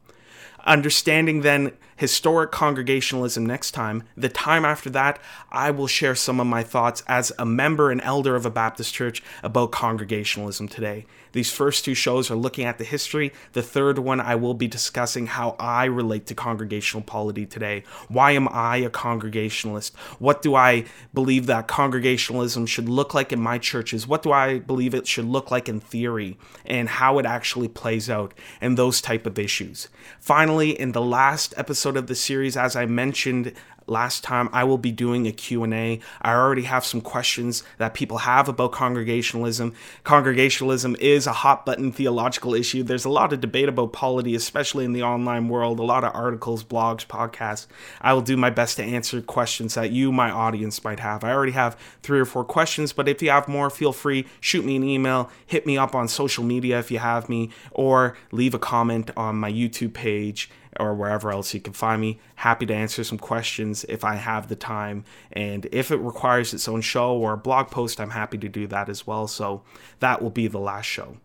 Understanding 0.66 1.42
then 1.42 1.74
historic 1.96 2.52
congregationalism 2.52 3.46
next 3.46 3.72
time. 3.72 4.04
The 4.16 4.30
time 4.30 4.66
after 4.66 4.90
that, 4.92 5.20
I 5.52 5.72
will 5.72 5.88
share 5.88 6.16
some 6.16 6.40
of 6.40 6.48
my 6.48 6.64
thoughts 6.64 7.04
as 7.08 7.32
a 7.38 7.46
member 7.46 7.92
and 7.92 8.02
elder 8.02 8.36
of 8.36 8.46
a 8.46 8.52
Baptist 8.52 8.94
church 8.94 9.24
about 9.44 9.72
congregationalism 9.72 10.68
today. 10.68 11.06
These 11.34 11.52
first 11.52 11.84
two 11.84 11.96
shows 11.96 12.30
are 12.30 12.36
looking 12.36 12.66
at 12.66 12.78
the 12.78 12.84
history. 12.84 13.34
The 13.54 13.64
third 13.64 13.98
one, 13.98 14.22
I 14.22 14.36
will 14.36 14.54
be 14.54 14.68
discussing 14.68 15.26
how 15.26 15.56
I 15.60 15.86
relate 15.86 16.28
to 16.28 16.36
congregational 16.36 17.04
polity 17.04 17.48
today. 17.48 17.84
Why 18.08 18.32
am 18.32 18.48
I 18.50 18.78
a 18.78 18.90
congregationalist? 18.90 19.96
What 20.20 20.44
do 20.44 20.54
I 20.54 20.86
believe 21.12 21.48
that 21.48 21.68
congregationalism 21.68 22.68
should 22.68 22.88
look 22.88 23.16
like 23.16 23.34
in 23.34 23.40
my 23.40 23.58
churches? 23.58 24.08
What 24.08 24.22
do 24.22 24.32
I 24.32 24.60
believe 24.60 24.94
it 24.94 25.08
should 25.08 25.26
look 25.26 25.50
like 25.50 25.68
in 25.68 25.80
theory? 25.80 26.38
And 26.66 26.88
how 26.88 27.18
it 27.18 27.26
actually 27.26 27.68
plays 27.68 28.12
out 28.12 28.36
and 28.62 28.78
those 28.78 29.02
type 29.02 29.26
of 29.26 29.40
issues. 29.40 29.90
Finally, 30.20 30.80
in 30.80 30.92
the 30.92 31.02
last 31.02 31.56
episode 31.58 31.93
of 31.98 32.08
the 32.08 32.16
series, 32.16 32.58
as 32.58 32.76
I 32.76 32.86
mentioned 32.86 33.54
last 33.88 34.24
time 34.24 34.50
i 34.54 34.64
will 34.64 34.78
be 34.78 34.92
doing 34.92 35.28
a 35.28 35.32
q&a 35.32 36.00
i 36.22 36.34
already 36.34 36.64
have 36.64 36.86
some 36.86 37.02
questions 37.02 37.64
that 37.78 37.94
people 37.94 38.20
have 38.20 38.48
about 38.48 38.72
congregationalism. 38.72 39.74
Congregationalism 40.04 40.96
is 41.00 41.28
a 41.28 41.34
hot 41.34 41.66
button 41.66 41.92
theological 41.92 42.54
issue. 42.54 42.84
There's 42.84 43.06
a 43.06 43.10
lot 43.10 43.34
of 43.34 43.42
debate 43.42 43.70
about 43.70 43.94
polity 43.94 44.36
especially 44.36 44.86
in 44.86 44.94
the 44.94 45.04
online 45.04 45.50
world 45.50 45.80
a 45.80 45.84
lot 45.84 46.04
of 46.04 46.14
articles 46.16 46.64
blogs 46.64 47.06
podcasts. 47.06 47.68
I 48.02 48.14
will 48.14 48.22
do 48.22 48.38
my 48.38 48.50
best 48.50 48.78
to 48.78 48.84
answer 48.84 49.22
questions 49.22 49.76
that 49.76 49.92
you 49.92 50.12
my 50.12 50.30
audience 50.30 50.84
might 50.84 51.00
have. 51.00 51.24
I 51.24 51.32
already 51.32 51.54
have 51.54 51.78
three 52.02 52.20
or 52.20 52.26
four 52.26 52.46
questions 52.46 52.94
but 52.94 53.08
if 53.08 53.22
you 53.22 53.30
have 53.30 53.48
more 53.48 53.70
feel 53.70 53.94
free 53.94 54.26
shoot 54.40 54.66
me 54.66 54.76
an 54.76 54.84
email 54.84 55.30
hit 55.46 55.66
me 55.66 55.78
up 55.78 55.96
on 55.96 56.08
social 56.08 56.44
media 56.44 56.80
if 56.80 56.92
you 56.92 57.00
have 57.00 57.30
me 57.30 57.50
or 57.72 58.16
leave 58.32 58.54
a 58.54 58.60
comment 58.60 59.12
on 59.18 59.36
my 59.36 59.52
youtube 59.52 59.94
page 59.94 60.50
or 60.80 60.94
wherever 60.94 61.32
else 61.32 61.54
you 61.54 61.60
can 61.60 61.74
find 61.74 62.02
me. 62.02 62.20
Happy 62.36 62.66
to 62.66 62.74
answer 62.74 63.04
some 63.04 63.18
questions 63.18 63.84
if 63.86 64.04
I 64.04 64.16
have 64.16 64.48
the 64.48 64.56
time. 64.56 65.06
And 65.32 65.68
if 65.72 65.92
it 65.92 65.98
requires 65.98 66.54
its 66.54 66.68
own 66.68 66.82
show 66.82 67.16
or 67.18 67.34
a 67.34 67.38
blog 67.38 67.70
post, 67.70 68.00
I'm 68.00 68.12
happy 68.12 68.38
to 68.40 68.50
do 68.50 68.68
that 68.68 68.90
as 68.90 69.06
well. 69.06 69.28
So 69.28 69.64
that 70.00 70.22
will 70.22 70.30
be 70.30 70.48
the 70.48 70.60
last 70.60 70.86
show. 70.86 71.18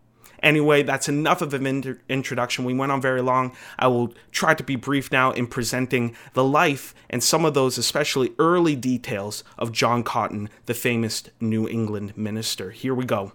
Anyway, 0.43 0.83
that's 0.83 1.09
enough 1.09 1.43
of 1.43 1.53
an 1.53 1.67
inter- 1.67 1.99
introduction. 2.09 2.65
We 2.65 2.75
went 2.75 2.93
on 2.93 3.01
very 3.01 3.23
long. 3.23 3.57
I 3.79 3.89
will 3.89 4.15
try 4.31 4.55
to 4.55 4.63
be 4.63 4.77
brief 4.77 5.11
now 5.11 5.33
in 5.33 5.47
presenting 5.47 6.15
the 6.35 6.45
life 6.45 6.95
and 7.11 7.23
some 7.23 7.45
of 7.45 7.55
those, 7.55 7.77
especially 7.79 8.35
early 8.39 8.77
details 8.77 9.43
of 9.57 9.73
John 9.73 10.05
Cotton, 10.05 10.49
the 10.67 10.75
famous 10.75 11.25
New 11.41 11.69
England 11.69 12.17
minister. 12.17 12.71
Here 12.71 12.95
we 12.95 13.05
go. 13.05 13.33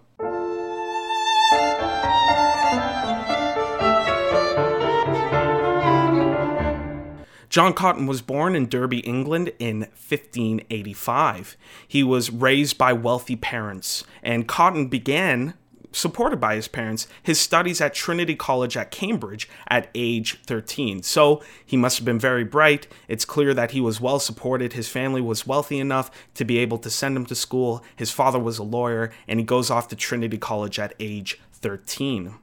John 7.54 7.72
Cotton 7.72 8.08
was 8.08 8.20
born 8.20 8.56
in 8.56 8.68
Derby, 8.68 8.98
England 8.98 9.52
in 9.60 9.82
1585. 9.82 11.56
He 11.86 12.02
was 12.02 12.32
raised 12.32 12.76
by 12.76 12.92
wealthy 12.92 13.36
parents, 13.36 14.02
and 14.24 14.48
Cotton 14.48 14.88
began 14.88 15.54
supported 15.92 16.40
by 16.40 16.56
his 16.56 16.66
parents, 16.66 17.06
his 17.22 17.38
studies 17.38 17.80
at 17.80 17.94
Trinity 17.94 18.34
College 18.34 18.76
at 18.76 18.90
Cambridge 18.90 19.48
at 19.68 19.88
age 19.94 20.40
13. 20.46 21.04
So 21.04 21.44
he 21.64 21.76
must 21.76 21.98
have 21.98 22.04
been 22.04 22.18
very 22.18 22.42
bright. 22.42 22.88
It's 23.06 23.24
clear 23.24 23.54
that 23.54 23.70
he 23.70 23.80
was 23.80 24.00
well 24.00 24.18
supported. 24.18 24.72
His 24.72 24.88
family 24.88 25.20
was 25.20 25.46
wealthy 25.46 25.78
enough 25.78 26.10
to 26.34 26.44
be 26.44 26.58
able 26.58 26.78
to 26.78 26.90
send 26.90 27.16
him 27.16 27.26
to 27.26 27.36
school. 27.36 27.84
His 27.94 28.10
father 28.10 28.40
was 28.40 28.58
a 28.58 28.64
lawyer, 28.64 29.12
and 29.28 29.38
he 29.38 29.46
goes 29.46 29.70
off 29.70 29.86
to 29.90 29.94
Trinity 29.94 30.38
College 30.38 30.80
at 30.80 30.92
age 30.98 31.38
13. 31.52 32.34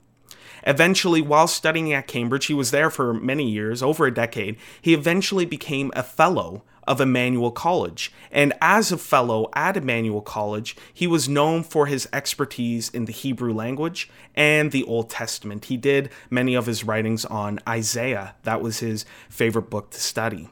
Eventually, 0.66 1.22
while 1.22 1.48
studying 1.48 1.94
at 1.94 2.08
Cambridge, 2.08 2.46
he 2.46 2.54
was 2.54 2.72
there 2.72 2.90
for 2.90 3.14
many 3.14 3.50
years, 3.50 3.82
over 3.82 4.06
a 4.06 4.14
decade, 4.14 4.58
he 4.82 4.94
eventually 4.94 5.46
became 5.46 5.92
a 5.96 6.04
fellow 6.04 6.64
of 6.88 7.00
Emmanuel 7.00 7.52
College. 7.52 8.12
And 8.32 8.54
as 8.60 8.92
a 8.92 8.98
fellow 8.98 9.50
at 9.54 9.78
Emmanuel 9.78 10.22
College, 10.22 10.76
he 10.94 11.08
was 11.08 11.30
known 11.30 11.64
for 11.64 11.86
his 11.86 12.10
expertise 12.12 12.90
in 12.90 13.06
the 13.06 13.12
Hebrew 13.12 13.54
language 13.54 14.10
and 14.36 14.72
the 14.72 14.84
Old 14.86 15.10
Testament. 15.10 15.66
He 15.66 15.78
did 15.78 16.10
many 16.30 16.56
of 16.56 16.66
his 16.66 16.84
writings 16.84 17.24
on 17.26 17.60
Isaiah, 17.68 18.36
that 18.44 18.62
was 18.62 18.80
his 18.80 19.06
favorite 19.30 19.70
book 19.70 19.92
to 19.92 20.02
study. 20.02 20.50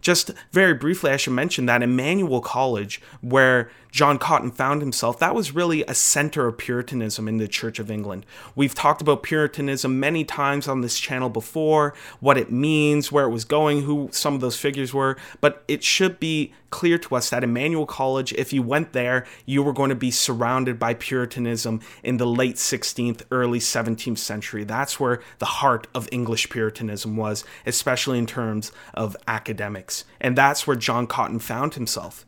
Just 0.00 0.32
very 0.50 0.74
briefly, 0.74 1.10
I 1.10 1.16
should 1.16 1.32
mention 1.32 1.66
that 1.66 1.82
Emmanuel 1.82 2.40
College, 2.40 3.00
where 3.20 3.70
John 3.92 4.16
Cotton 4.18 4.50
found 4.50 4.80
himself, 4.80 5.18
that 5.18 5.34
was 5.34 5.54
really 5.54 5.84
a 5.84 5.94
center 5.94 6.46
of 6.46 6.56
Puritanism 6.56 7.28
in 7.28 7.36
the 7.36 7.46
Church 7.46 7.78
of 7.78 7.90
England. 7.90 8.24
We've 8.56 8.74
talked 8.74 9.02
about 9.02 9.22
Puritanism 9.22 10.00
many 10.00 10.24
times 10.24 10.66
on 10.66 10.80
this 10.80 10.98
channel 10.98 11.28
before, 11.28 11.92
what 12.18 12.38
it 12.38 12.50
means, 12.50 13.12
where 13.12 13.26
it 13.26 13.30
was 13.30 13.44
going, 13.44 13.82
who 13.82 14.08
some 14.10 14.34
of 14.34 14.40
those 14.40 14.58
figures 14.58 14.94
were, 14.94 15.18
but 15.42 15.62
it 15.68 15.84
should 15.84 16.18
be 16.18 16.54
clear 16.70 16.96
to 16.96 17.16
us 17.16 17.28
that 17.28 17.44
Emmanuel 17.44 17.84
College, 17.84 18.32
if 18.32 18.50
you 18.50 18.62
went 18.62 18.94
there, 18.94 19.26
you 19.44 19.62
were 19.62 19.74
going 19.74 19.90
to 19.90 19.94
be 19.94 20.10
surrounded 20.10 20.78
by 20.78 20.94
Puritanism 20.94 21.82
in 22.02 22.16
the 22.16 22.26
late 22.26 22.56
16th, 22.56 23.24
early 23.30 23.58
17th 23.58 24.16
century. 24.16 24.64
That's 24.64 24.98
where 24.98 25.20
the 25.38 25.44
heart 25.44 25.86
of 25.94 26.08
English 26.10 26.48
Puritanism 26.48 27.14
was, 27.14 27.44
especially 27.66 28.18
in 28.18 28.26
terms 28.26 28.72
of 28.94 29.18
academics. 29.28 30.06
And 30.18 30.34
that's 30.34 30.66
where 30.66 30.76
John 30.76 31.06
Cotton 31.06 31.40
found 31.40 31.74
himself 31.74 32.24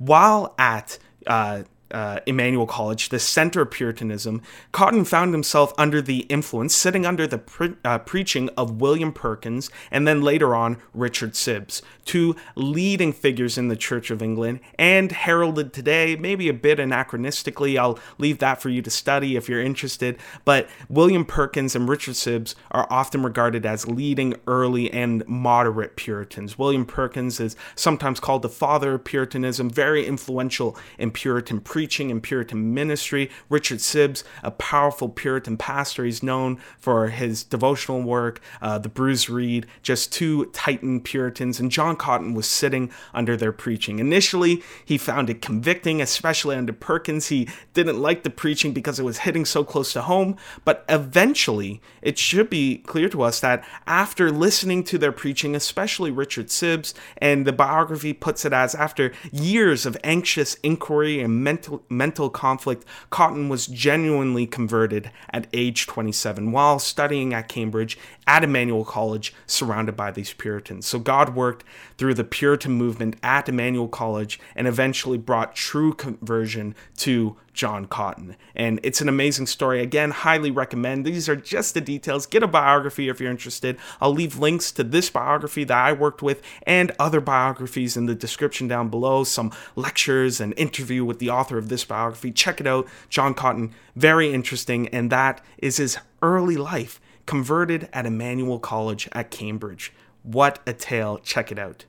while 0.00 0.54
at 0.58 0.98
uh, 1.26 1.62
uh, 1.92 2.20
Emmanuel 2.26 2.66
College, 2.66 3.08
the 3.08 3.18
center 3.18 3.62
of 3.62 3.70
Puritanism, 3.70 4.42
Cotton 4.72 5.04
found 5.04 5.34
himself 5.34 5.72
under 5.76 6.00
the 6.00 6.20
influence, 6.28 6.74
sitting 6.74 7.04
under 7.04 7.26
the 7.26 7.38
pre- 7.38 7.74
uh, 7.84 7.98
preaching 7.98 8.48
of 8.56 8.80
William 8.80 9.12
Perkins 9.12 9.70
and 9.90 10.06
then 10.06 10.22
later 10.22 10.54
on 10.54 10.78
Richard 10.94 11.32
Sibbes, 11.32 11.82
two 12.04 12.36
leading 12.54 13.12
figures 13.12 13.58
in 13.58 13.68
the 13.68 13.76
Church 13.76 14.10
of 14.10 14.22
England 14.22 14.60
and 14.78 15.12
heralded 15.12 15.72
today, 15.72 16.16
maybe 16.16 16.48
a 16.48 16.54
bit 16.54 16.78
anachronistically. 16.78 17.78
I'll 17.78 17.98
leave 18.18 18.38
that 18.38 18.62
for 18.62 18.68
you 18.68 18.82
to 18.82 18.90
study 18.90 19.36
if 19.36 19.48
you're 19.48 19.60
interested. 19.60 20.18
But 20.44 20.68
William 20.88 21.24
Perkins 21.24 21.74
and 21.74 21.88
Richard 21.88 22.14
Sibbes 22.14 22.54
are 22.70 22.86
often 22.90 23.22
regarded 23.22 23.66
as 23.66 23.88
leading 23.88 24.36
early 24.46 24.92
and 24.92 25.26
moderate 25.28 25.96
Puritans. 25.96 26.58
William 26.58 26.86
Perkins 26.86 27.40
is 27.40 27.56
sometimes 27.74 28.20
called 28.20 28.42
the 28.42 28.48
father 28.48 28.94
of 28.94 29.04
Puritanism, 29.04 29.68
very 29.68 30.06
influential 30.06 30.76
in 30.98 31.10
Puritan 31.10 31.60
preaching 31.60 31.79
preaching 31.80 32.10
and 32.10 32.22
Puritan 32.22 32.74
ministry. 32.74 33.30
Richard 33.48 33.78
Sibbes, 33.78 34.22
a 34.42 34.50
powerful 34.50 35.08
Puritan 35.08 35.56
pastor, 35.56 36.04
he's 36.04 36.22
known 36.22 36.58
for 36.78 37.08
his 37.08 37.42
devotional 37.42 38.02
work, 38.02 38.38
uh, 38.60 38.76
the 38.76 38.90
Bruised 38.90 39.30
Reed, 39.30 39.66
just 39.80 40.12
two 40.12 40.44
Titan 40.52 41.00
Puritans, 41.00 41.58
and 41.58 41.70
John 41.70 41.96
Cotton 41.96 42.34
was 42.34 42.46
sitting 42.46 42.90
under 43.14 43.34
their 43.34 43.50
preaching. 43.50 43.98
Initially, 43.98 44.62
he 44.84 44.98
found 44.98 45.30
it 45.30 45.40
convicting, 45.40 46.02
especially 46.02 46.54
under 46.54 46.74
Perkins. 46.74 47.28
He 47.28 47.48
didn't 47.72 47.98
like 47.98 48.24
the 48.24 48.28
preaching 48.28 48.74
because 48.74 49.00
it 49.00 49.04
was 49.04 49.20
hitting 49.20 49.46
so 49.46 49.64
close 49.64 49.94
to 49.94 50.02
home, 50.02 50.36
but 50.66 50.84
eventually, 50.86 51.80
it 52.02 52.18
should 52.18 52.50
be 52.50 52.76
clear 52.76 53.08
to 53.08 53.22
us 53.22 53.40
that 53.40 53.64
after 53.86 54.30
listening 54.30 54.84
to 54.84 54.98
their 54.98 55.12
preaching, 55.12 55.56
especially 55.56 56.10
Richard 56.10 56.48
Sibbes, 56.48 56.92
and 57.16 57.46
the 57.46 57.54
biography 57.54 58.12
puts 58.12 58.44
it 58.44 58.52
as 58.52 58.74
after 58.74 59.12
years 59.32 59.86
of 59.86 59.96
anxious 60.04 60.56
inquiry 60.56 61.22
and 61.22 61.42
mental 61.42 61.69
mental, 61.70 61.84
mental 61.88 62.30
conflict, 62.30 62.84
Cotton 63.10 63.48
was 63.48 63.66
genuinely 63.66 64.46
converted 64.46 65.10
at 65.30 65.46
age 65.52 65.86
27 65.86 66.52
while 66.52 66.78
studying 66.78 67.32
at 67.32 67.48
Cambridge 67.48 67.98
at 68.26 68.44
Emmanuel 68.44 68.84
College, 68.84 69.32
surrounded 69.46 69.96
by 69.96 70.10
these 70.10 70.32
Puritans. 70.32 70.86
So 70.86 70.98
God 70.98 71.34
worked 71.34 71.64
through 71.98 72.14
the 72.14 72.24
Puritan 72.24 72.72
movement 72.72 73.16
at 73.22 73.48
Emmanuel 73.48 73.88
College 73.88 74.40
and 74.54 74.66
eventually 74.66 75.18
brought 75.18 75.54
true 75.54 75.92
conversion 75.92 76.74
to 76.98 77.36
John 77.52 77.86
Cotton. 77.86 78.36
And 78.54 78.80
it's 78.82 79.00
an 79.00 79.08
amazing 79.08 79.46
story. 79.46 79.82
Again, 79.82 80.10
highly 80.10 80.50
recommend. 80.50 81.04
These 81.04 81.28
are 81.28 81.36
just 81.36 81.74
the 81.74 81.80
details. 81.80 82.26
Get 82.26 82.42
a 82.42 82.48
biography 82.48 83.08
if 83.08 83.20
you're 83.20 83.30
interested. 83.30 83.76
I'll 84.00 84.12
leave 84.12 84.38
links 84.38 84.72
to 84.72 84.84
this 84.84 85.10
biography 85.10 85.64
that 85.64 85.76
I 85.76 85.92
worked 85.92 86.22
with 86.22 86.42
and 86.64 86.92
other 86.98 87.20
biographies 87.20 87.96
in 87.96 88.06
the 88.06 88.14
description 88.14 88.68
down 88.68 88.88
below, 88.88 89.24
some 89.24 89.52
lectures 89.76 90.40
and 90.40 90.54
interview 90.56 91.04
with 91.04 91.18
the 91.18 91.30
author 91.30 91.58
of 91.58 91.68
this 91.68 91.84
biography. 91.84 92.30
Check 92.30 92.60
it 92.60 92.66
out. 92.66 92.86
John 93.08 93.34
Cotton, 93.34 93.74
very 93.96 94.32
interesting. 94.32 94.88
And 94.88 95.10
that 95.10 95.40
is 95.58 95.78
his 95.78 95.98
early 96.22 96.56
life 96.56 97.00
converted 97.26 97.88
at 97.92 98.06
Emmanuel 98.06 98.58
College 98.58 99.08
at 99.12 99.30
Cambridge. 99.30 99.92
What 100.22 100.60
a 100.66 100.72
tale. 100.72 101.18
Check 101.18 101.50
it 101.52 101.58
out. 101.58 101.84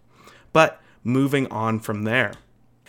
But 0.54 0.82
moving 1.04 1.48
on 1.48 1.80
from 1.80 2.04
there. 2.04 2.34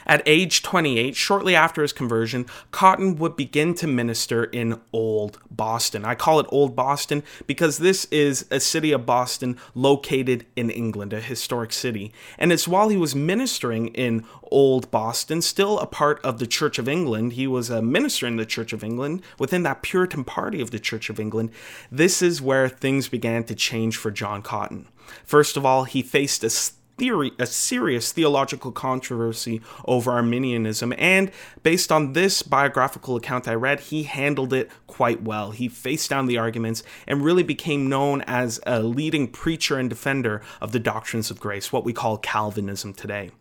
At 0.07 0.23
age 0.27 0.63
28, 0.63 1.15
shortly 1.15 1.55
after 1.55 1.83
his 1.83 1.93
conversion, 1.93 2.47
Cotton 2.71 3.17
would 3.17 3.37
begin 3.37 3.75
to 3.75 3.87
minister 3.87 4.45
in 4.45 4.81
Old 4.93 5.39
Boston. 5.51 6.05
I 6.05 6.15
call 6.15 6.41
it 6.41 6.47
Old 6.49 6.75
Boston 6.75 7.23
because 7.47 7.79
this 7.79 8.07
is 8.07 8.47
a 8.51 8.61
city 8.61 8.93
of 8.93 9.07
Boston 9.07 9.59
located 9.75 10.47
in 10.57 10.71
England, 10.71 11.13
a 11.13 11.21
historic 11.21 11.73
city. 11.73 12.13
And 12.39 12.53
it's 12.53 12.67
while 12.67 12.89
he 12.89 12.97
was 12.97 13.15
ministering 13.15 13.89
in 13.89 14.25
Old 14.45 14.91
Boston, 14.91 15.43
still 15.43 15.79
a 15.79 15.87
part 15.87 16.21
of 16.25 16.39
the 16.39 16.47
Church 16.47 16.79
of 16.79 16.89
England, 16.89 17.35
he 17.35 17.47
was 17.47 17.71
uh, 17.71 17.83
a 17.83 17.83
minister 17.83 18.27
in 18.27 18.37
the 18.37 18.47
Church 18.47 18.73
of 18.73 18.85
England, 18.85 19.23
within 19.39 19.65
that 19.65 19.83
Puritan 19.83 20.25
party 20.25 20.61
of 20.61 20.71
the 20.71 20.79
Church 20.79 21.11
of 21.11 21.19
England. 21.19 21.51
This 21.91 22.23
is 22.23 22.41
where 22.41 22.69
things 22.69 23.09
began 23.09 23.45
to 23.45 23.55
change 23.55 23.97
for 23.97 24.11
John 24.11 24.41
Cotton. 24.41 24.87
First 25.25 25.57
of 25.57 25.67
all, 25.67 25.85
he 25.85 26.03
faced 26.03 26.45
a 26.45 26.51
theory, 27.03 27.33
a 27.37 27.47
serious 27.47 28.13
theological 28.13 28.71
controversy 28.71 29.61
over 29.87 30.13
Arminianism, 30.13 30.95
and 30.97 31.33
based 31.65 31.91
on 31.91 32.13
this 32.13 32.45
biographical 32.45 33.17
account 33.17 33.49
I 33.49 33.55
read, 33.55 33.81
he 33.81 34.05
handled 34.05 34.53
it 34.53 34.71
quite 34.87 35.21
well. 35.21 35.51
He 35.51 35.67
faced 35.67 36.11
down 36.11 36.27
the 36.27 36.39
arguments 36.39 36.85
and 37.09 37.25
really 37.25 37.43
became 37.43 37.89
known 37.89 38.23
as 38.29 38.61
a 38.69 38.85
leading 38.85 39.27
preacher 39.27 39.81
and 39.81 39.91
defender 39.91 40.43
of 40.61 40.71
the 40.71 40.79
doctrines 40.79 41.29
of 41.29 41.41
grace, 41.41 41.73
what 41.73 41.85
we 41.85 41.93
call 41.93 42.19
Calvinism 42.19 42.95
today. 42.95 43.33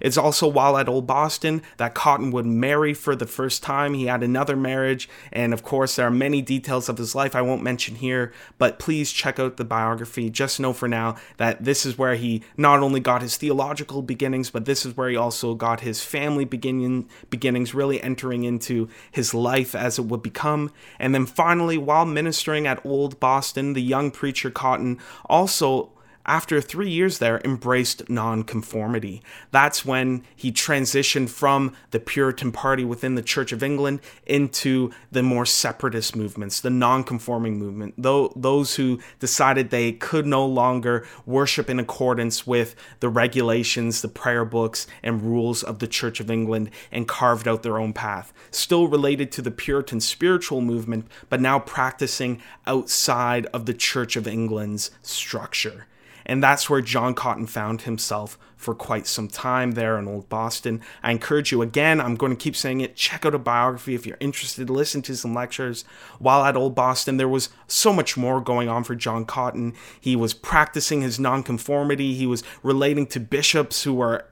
It's 0.00 0.16
also 0.16 0.46
while 0.48 0.76
at 0.76 0.88
Old 0.88 1.06
Boston 1.06 1.62
that 1.76 1.94
Cotton 1.94 2.30
would 2.30 2.46
marry 2.46 2.94
for 2.94 3.16
the 3.16 3.26
first 3.26 3.62
time. 3.62 3.94
He 3.94 4.06
had 4.06 4.22
another 4.22 4.56
marriage, 4.56 5.08
and 5.32 5.52
of 5.52 5.62
course, 5.62 5.96
there 5.96 6.06
are 6.06 6.10
many 6.10 6.42
details 6.42 6.88
of 6.88 6.98
his 6.98 7.14
life 7.14 7.34
I 7.34 7.42
won't 7.42 7.62
mention 7.62 7.96
here, 7.96 8.32
but 8.58 8.78
please 8.78 9.12
check 9.12 9.38
out 9.38 9.56
the 9.56 9.64
biography. 9.64 10.30
Just 10.30 10.60
know 10.60 10.72
for 10.72 10.88
now 10.88 11.16
that 11.36 11.64
this 11.64 11.86
is 11.86 11.98
where 11.98 12.14
he 12.16 12.42
not 12.56 12.80
only 12.80 13.00
got 13.00 13.22
his 13.22 13.36
theological 13.36 14.02
beginnings, 14.02 14.50
but 14.50 14.64
this 14.64 14.84
is 14.84 14.96
where 14.96 15.08
he 15.08 15.16
also 15.16 15.54
got 15.54 15.80
his 15.80 16.02
family 16.02 16.44
beginning, 16.44 17.08
beginnings, 17.30 17.74
really 17.74 18.00
entering 18.02 18.44
into 18.44 18.88
his 19.10 19.34
life 19.34 19.74
as 19.74 19.98
it 19.98 20.06
would 20.06 20.22
become. 20.22 20.72
And 20.98 21.14
then 21.14 21.26
finally, 21.26 21.78
while 21.78 22.04
ministering 22.04 22.66
at 22.66 22.84
Old 22.84 23.18
Boston, 23.20 23.72
the 23.72 23.82
young 23.82 24.10
preacher 24.10 24.50
Cotton 24.50 24.98
also 25.26 25.90
after 26.26 26.60
three 26.60 26.90
years 26.90 27.18
there, 27.18 27.40
embraced 27.44 28.10
nonconformity. 28.10 29.22
That's 29.52 29.84
when 29.84 30.24
he 30.34 30.50
transitioned 30.50 31.30
from 31.30 31.74
the 31.92 32.00
Puritan 32.00 32.52
party 32.52 32.84
within 32.84 33.14
the 33.14 33.22
Church 33.22 33.52
of 33.52 33.62
England 33.62 34.00
into 34.26 34.90
the 35.12 35.22
more 35.22 35.46
separatist 35.46 36.16
movements, 36.16 36.60
the 36.60 36.70
nonconforming 36.70 37.58
movement, 37.58 37.94
though 37.96 38.32
those 38.34 38.74
who 38.74 39.00
decided 39.20 39.70
they 39.70 39.92
could 39.92 40.26
no 40.26 40.44
longer 40.44 41.06
worship 41.24 41.70
in 41.70 41.78
accordance 41.78 42.46
with 42.46 42.74
the 43.00 43.08
regulations, 43.08 44.02
the 44.02 44.08
prayer 44.08 44.44
books, 44.44 44.86
and 45.02 45.22
rules 45.22 45.62
of 45.62 45.78
the 45.78 45.86
Church 45.86 46.20
of 46.20 46.30
England 46.30 46.70
and 46.90 47.06
carved 47.06 47.46
out 47.46 47.62
their 47.62 47.78
own 47.78 47.92
path. 47.92 48.32
Still 48.50 48.88
related 48.88 49.30
to 49.32 49.42
the 49.42 49.50
Puritan 49.50 50.00
spiritual 50.00 50.60
movement, 50.60 51.06
but 51.28 51.40
now 51.40 51.58
practicing 51.58 52.42
outside 52.66 53.46
of 53.46 53.66
the 53.66 53.74
Church 53.74 54.16
of 54.16 54.26
England's 54.26 54.90
structure. 55.02 55.86
And 56.26 56.42
that's 56.42 56.68
where 56.68 56.80
John 56.82 57.14
Cotton 57.14 57.46
found 57.46 57.82
himself 57.82 58.36
for 58.56 58.74
quite 58.74 59.06
some 59.06 59.28
time 59.28 59.72
there 59.72 59.98
in 59.98 60.08
Old 60.08 60.28
Boston. 60.28 60.80
I 61.02 61.10
encourage 61.10 61.52
you 61.52 61.62
again, 61.62 62.00
I'm 62.00 62.16
going 62.16 62.34
to 62.34 62.42
keep 62.42 62.56
saying 62.56 62.80
it, 62.80 62.96
check 62.96 63.24
out 63.24 63.34
a 63.34 63.38
biography 63.38 63.94
if 63.94 64.06
you're 64.06 64.16
interested, 64.18 64.70
listen 64.70 65.02
to 65.02 65.16
some 65.16 65.34
lectures. 65.34 65.84
While 66.18 66.44
at 66.44 66.56
Old 66.56 66.74
Boston, 66.74 67.18
there 67.18 67.28
was 67.28 67.50
so 67.68 67.92
much 67.92 68.16
more 68.16 68.40
going 68.40 68.68
on 68.68 68.82
for 68.82 68.94
John 68.94 69.26
Cotton. 69.26 69.74
He 70.00 70.16
was 70.16 70.32
practicing 70.32 71.02
his 71.02 71.20
nonconformity, 71.20 72.14
he 72.14 72.26
was 72.26 72.42
relating 72.62 73.06
to 73.08 73.20
bishops 73.20 73.82
who 73.82 73.94
were 73.94 74.24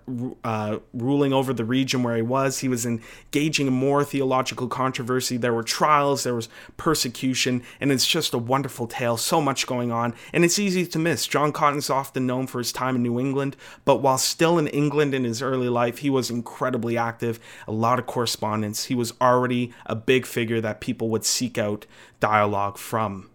uh, 0.43 0.79
ruling 0.95 1.33
over 1.33 1.53
the 1.53 1.65
region 1.65 2.03
where 2.03 2.17
he 2.17 2.23
was, 2.23 2.61
he 2.61 2.69
was 2.69 2.87
engaging 2.87 3.67
in 3.67 3.73
more 3.73 4.05
theological 4.05 4.69
controversy. 4.69 5.37
There 5.37 5.53
were 5.53 5.63
trials, 5.63 6.25
there 6.25 6.35
was 6.35 6.49
persecution, 6.77 7.63
and 7.81 7.93
it's 7.93 8.07
just 8.07 8.33
a 8.33 8.39
wonderful 8.39 8.87
tale. 8.87 9.17
So 9.17 9.41
much 9.41 9.67
going 9.67 9.93
on, 9.93 10.15
and 10.33 10.45
it's 10.45 10.59
easy 10.59 10.87
to 10.87 10.99
miss. 10.99 11.27
John 11.27 11.53
Cotton's 11.53 11.91
often 11.91 12.27
known 12.27 12.47
for 12.47 12.59
his 12.59 12.73
time 12.73 12.97
in 12.97 13.03
New 13.03 13.21
England, 13.21 13.57
but 13.85 14.01
while 14.01 14.14
while 14.15 14.19
still 14.21 14.59
in 14.59 14.69
England 14.69 15.13
in 15.13 15.25
his 15.25 15.43
early 15.43 15.69
life, 15.69 15.99
he 15.99 16.09
was 16.09 16.31
incredibly 16.31 16.97
active, 16.97 17.41
a 17.67 17.73
lot 17.73 17.99
of 17.99 18.07
correspondence. 18.07 18.85
He 18.85 18.95
was 18.95 19.13
already 19.21 19.75
a 19.87 19.97
big 19.97 20.25
figure 20.25 20.61
that 20.61 20.81
people 20.81 21.09
would 21.09 21.25
seek 21.25 21.59
out 21.59 21.85
dialogue 22.21 22.79
from. 22.79 23.29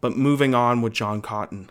But 0.00 0.16
moving 0.16 0.54
on 0.54 0.80
with 0.80 0.94
John 0.94 1.20
Cotton. 1.20 1.68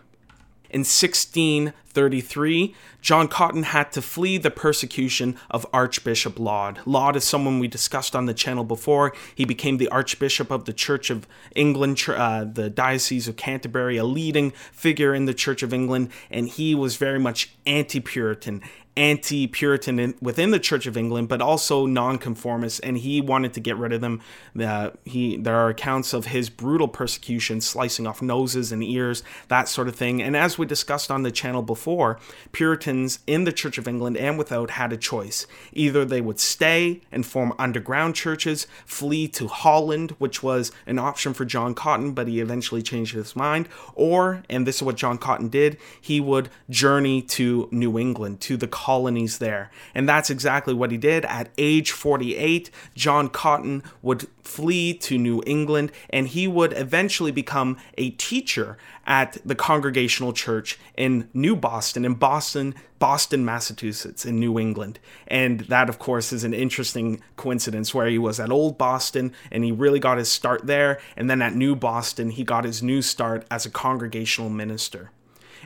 In 0.76 0.80
1633, 0.80 2.74
John 3.00 3.28
Cotton 3.28 3.62
had 3.62 3.90
to 3.92 4.02
flee 4.02 4.36
the 4.36 4.50
persecution 4.50 5.38
of 5.50 5.64
Archbishop 5.72 6.38
Laud. 6.38 6.80
Laud 6.84 7.16
is 7.16 7.24
someone 7.24 7.58
we 7.58 7.66
discussed 7.66 8.14
on 8.14 8.26
the 8.26 8.34
channel 8.34 8.62
before. 8.62 9.14
He 9.34 9.46
became 9.46 9.78
the 9.78 9.88
Archbishop 9.88 10.50
of 10.50 10.66
the 10.66 10.74
Church 10.74 11.08
of 11.08 11.26
England, 11.54 12.04
uh, 12.06 12.44
the 12.44 12.68
Diocese 12.68 13.26
of 13.26 13.36
Canterbury, 13.36 13.96
a 13.96 14.04
leading 14.04 14.50
figure 14.70 15.14
in 15.14 15.24
the 15.24 15.32
Church 15.32 15.62
of 15.62 15.72
England, 15.72 16.10
and 16.30 16.46
he 16.46 16.74
was 16.74 16.98
very 16.98 17.18
much 17.18 17.52
anti 17.64 17.98
Puritan, 17.98 18.60
anti-Puritan 18.96 20.14
within 20.20 20.50
the 20.50 20.58
Church 20.58 20.86
of 20.86 20.96
England, 20.96 21.28
but 21.28 21.42
also 21.42 21.86
nonconformist, 21.86 22.80
and 22.82 22.98
he 22.98 23.20
wanted 23.20 23.52
to 23.52 23.60
get 23.60 23.76
rid 23.76 23.92
of 23.92 24.00
them. 24.00 24.20
Uh, 24.58 24.90
he 25.04 25.36
there 25.36 25.56
are 25.56 25.68
accounts 25.68 26.12
of 26.12 26.26
his 26.26 26.48
brutal 26.48 26.88
persecution, 26.88 27.60
slicing 27.60 28.06
off 28.06 28.22
noses 28.22 28.72
and 28.72 28.82
ears, 28.82 29.22
that 29.48 29.68
sort 29.68 29.88
of 29.88 29.96
thing. 29.96 30.22
And 30.22 30.36
as 30.36 30.58
we 30.58 30.66
discussed 30.66 31.10
on 31.10 31.22
the 31.22 31.30
channel 31.30 31.62
before, 31.62 32.18
Puritans 32.52 33.18
in 33.26 33.44
the 33.44 33.52
Church 33.52 33.78
of 33.78 33.86
England 33.86 34.16
and 34.16 34.38
without 34.38 34.70
had 34.70 34.92
a 34.92 34.96
choice: 34.96 35.46
either 35.72 36.04
they 36.04 36.20
would 36.20 36.40
stay 36.40 37.02
and 37.12 37.26
form 37.26 37.52
underground 37.58 38.14
churches, 38.14 38.66
flee 38.84 39.28
to 39.28 39.46
Holland, 39.48 40.12
which 40.18 40.42
was 40.42 40.72
an 40.86 40.98
option 40.98 41.34
for 41.34 41.44
John 41.44 41.74
Cotton, 41.74 42.12
but 42.12 42.28
he 42.28 42.40
eventually 42.40 42.82
changed 42.82 43.14
his 43.14 43.36
mind, 43.36 43.68
or 43.94 44.42
and 44.48 44.66
this 44.66 44.76
is 44.76 44.82
what 44.82 44.96
John 44.96 45.18
Cotton 45.18 45.48
did: 45.48 45.76
he 46.00 46.20
would 46.20 46.48
journey 46.70 47.20
to 47.22 47.68
New 47.70 47.98
England 47.98 48.40
to 48.40 48.56
the 48.56 48.66
colonies 48.86 49.38
there. 49.38 49.68
And 49.96 50.08
that's 50.08 50.30
exactly 50.30 50.72
what 50.72 50.92
he 50.92 50.96
did. 50.96 51.24
At 51.24 51.48
age 51.58 51.90
48, 51.90 52.70
John 52.94 53.28
Cotton 53.28 53.82
would 54.00 54.28
flee 54.44 54.94
to 54.94 55.18
New 55.18 55.42
England 55.44 55.90
and 56.08 56.28
he 56.28 56.46
would 56.46 56.72
eventually 56.72 57.32
become 57.32 57.78
a 57.98 58.10
teacher 58.10 58.78
at 59.04 59.38
the 59.44 59.56
Congregational 59.56 60.32
Church 60.32 60.78
in 60.96 61.28
New 61.34 61.56
Boston, 61.56 62.04
in 62.04 62.14
Boston, 62.14 62.76
Boston, 63.00 63.44
Massachusetts, 63.44 64.24
in 64.24 64.38
New 64.38 64.56
England. 64.56 65.00
And 65.26 65.62
that, 65.62 65.88
of 65.88 65.98
course, 65.98 66.32
is 66.32 66.44
an 66.44 66.54
interesting 66.54 67.20
coincidence 67.36 67.92
where 67.92 68.06
he 68.06 68.18
was 68.18 68.38
at 68.38 68.52
Old 68.52 68.78
Boston 68.78 69.32
and 69.50 69.64
he 69.64 69.72
really 69.72 69.98
got 69.98 70.16
his 70.16 70.30
start 70.30 70.68
there. 70.68 71.00
And 71.16 71.28
then 71.28 71.42
at 71.42 71.56
New 71.56 71.74
Boston, 71.74 72.30
he 72.30 72.44
got 72.44 72.62
his 72.62 72.84
new 72.84 73.02
start 73.02 73.44
as 73.50 73.66
a 73.66 73.70
congregational 73.70 74.48
minister. 74.48 75.10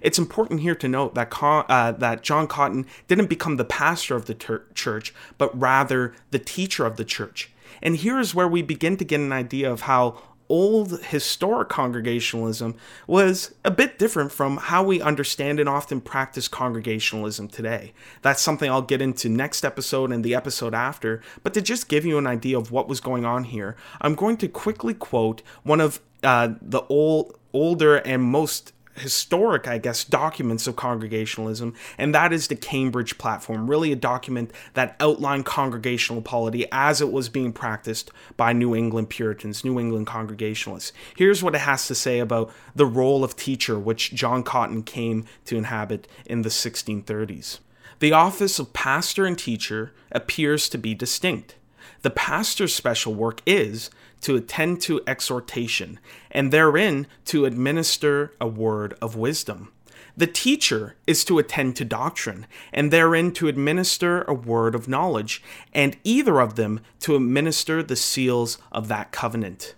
It's 0.00 0.18
important 0.18 0.60
here 0.60 0.74
to 0.74 0.88
note 0.88 1.14
that 1.14 1.32
uh, 1.42 1.92
that 1.92 2.22
John 2.22 2.46
Cotton 2.46 2.86
didn't 3.08 3.28
become 3.28 3.56
the 3.56 3.64
pastor 3.64 4.14
of 4.16 4.26
the 4.26 4.34
ter- 4.34 4.64
church, 4.74 5.14
but 5.38 5.58
rather 5.58 6.14
the 6.30 6.38
teacher 6.38 6.86
of 6.86 6.96
the 6.96 7.04
church. 7.04 7.50
And 7.82 7.96
here 7.96 8.18
is 8.18 8.34
where 8.34 8.48
we 8.48 8.62
begin 8.62 8.96
to 8.98 9.04
get 9.04 9.20
an 9.20 9.32
idea 9.32 9.70
of 9.70 9.82
how 9.82 10.20
old 10.50 11.00
historic 11.04 11.68
congregationalism 11.68 12.74
was 13.06 13.54
a 13.64 13.70
bit 13.70 13.98
different 13.98 14.32
from 14.32 14.56
how 14.56 14.82
we 14.82 15.00
understand 15.00 15.60
and 15.60 15.68
often 15.68 16.00
practice 16.00 16.48
congregationalism 16.48 17.46
today. 17.46 17.92
That's 18.20 18.42
something 18.42 18.68
I'll 18.68 18.82
get 18.82 19.00
into 19.00 19.28
next 19.28 19.64
episode 19.64 20.10
and 20.10 20.24
the 20.24 20.34
episode 20.34 20.74
after, 20.74 21.22
but 21.44 21.54
to 21.54 21.62
just 21.62 21.88
give 21.88 22.04
you 22.04 22.18
an 22.18 22.26
idea 22.26 22.58
of 22.58 22.72
what 22.72 22.88
was 22.88 23.00
going 23.00 23.24
on 23.24 23.44
here, 23.44 23.76
I'm 24.00 24.16
going 24.16 24.36
to 24.38 24.48
quickly 24.48 24.92
quote 24.92 25.40
one 25.62 25.80
of 25.80 26.00
uh, 26.24 26.54
the 26.60 26.82
old 26.88 27.38
older 27.52 27.96
and 27.96 28.22
most 28.22 28.72
historic, 29.00 29.66
I 29.66 29.78
guess, 29.78 30.04
documents 30.04 30.66
of 30.66 30.76
Congregationalism, 30.76 31.74
and 31.98 32.14
that 32.14 32.32
is 32.32 32.48
the 32.48 32.56
Cambridge 32.56 33.18
Platform, 33.18 33.68
really 33.68 33.92
a 33.92 33.96
document 33.96 34.52
that 34.74 34.96
outlined 35.00 35.46
Congregational 35.46 36.22
polity 36.22 36.66
as 36.72 37.00
it 37.00 37.12
was 37.12 37.28
being 37.28 37.52
practiced 37.52 38.10
by 38.36 38.52
New 38.52 38.74
England 38.74 39.10
Puritans, 39.10 39.64
New 39.64 39.78
England 39.80 40.06
Congregationalists. 40.06 40.92
Here's 41.16 41.42
what 41.42 41.54
it 41.54 41.62
has 41.62 41.86
to 41.88 41.94
say 41.94 42.18
about 42.18 42.52
the 42.74 42.86
role 42.86 43.24
of 43.24 43.36
teacher, 43.36 43.78
which 43.78 44.14
John 44.14 44.42
Cotton 44.42 44.82
came 44.82 45.24
to 45.46 45.56
inhabit 45.56 46.06
in 46.26 46.42
the 46.42 46.48
1630s. 46.48 47.58
The 48.00 48.12
office 48.12 48.58
of 48.58 48.72
pastor 48.72 49.26
and 49.26 49.38
teacher 49.38 49.92
appears 50.10 50.68
to 50.70 50.78
be 50.78 50.94
distinct. 50.94 51.56
The 52.02 52.10
pastor's 52.10 52.74
special 52.74 53.14
work 53.14 53.40
is 53.46 53.90
to 54.22 54.36
attend 54.36 54.80
to 54.82 55.00
exhortation, 55.06 55.98
and 56.30 56.52
therein 56.52 57.06
to 57.26 57.44
administer 57.44 58.34
a 58.40 58.46
word 58.46 58.94
of 59.00 59.16
wisdom. 59.16 59.72
The 60.16 60.26
teacher 60.26 60.96
is 61.06 61.24
to 61.24 61.38
attend 61.38 61.76
to 61.76 61.84
doctrine, 61.84 62.46
and 62.72 62.90
therein 62.90 63.32
to 63.32 63.48
administer 63.48 64.22
a 64.24 64.34
word 64.34 64.74
of 64.74 64.88
knowledge, 64.88 65.42
and 65.72 65.96
either 66.04 66.40
of 66.40 66.56
them 66.56 66.80
to 67.00 67.16
administer 67.16 67.82
the 67.82 67.96
seals 67.96 68.58
of 68.72 68.88
that 68.88 69.12
covenant. 69.12 69.74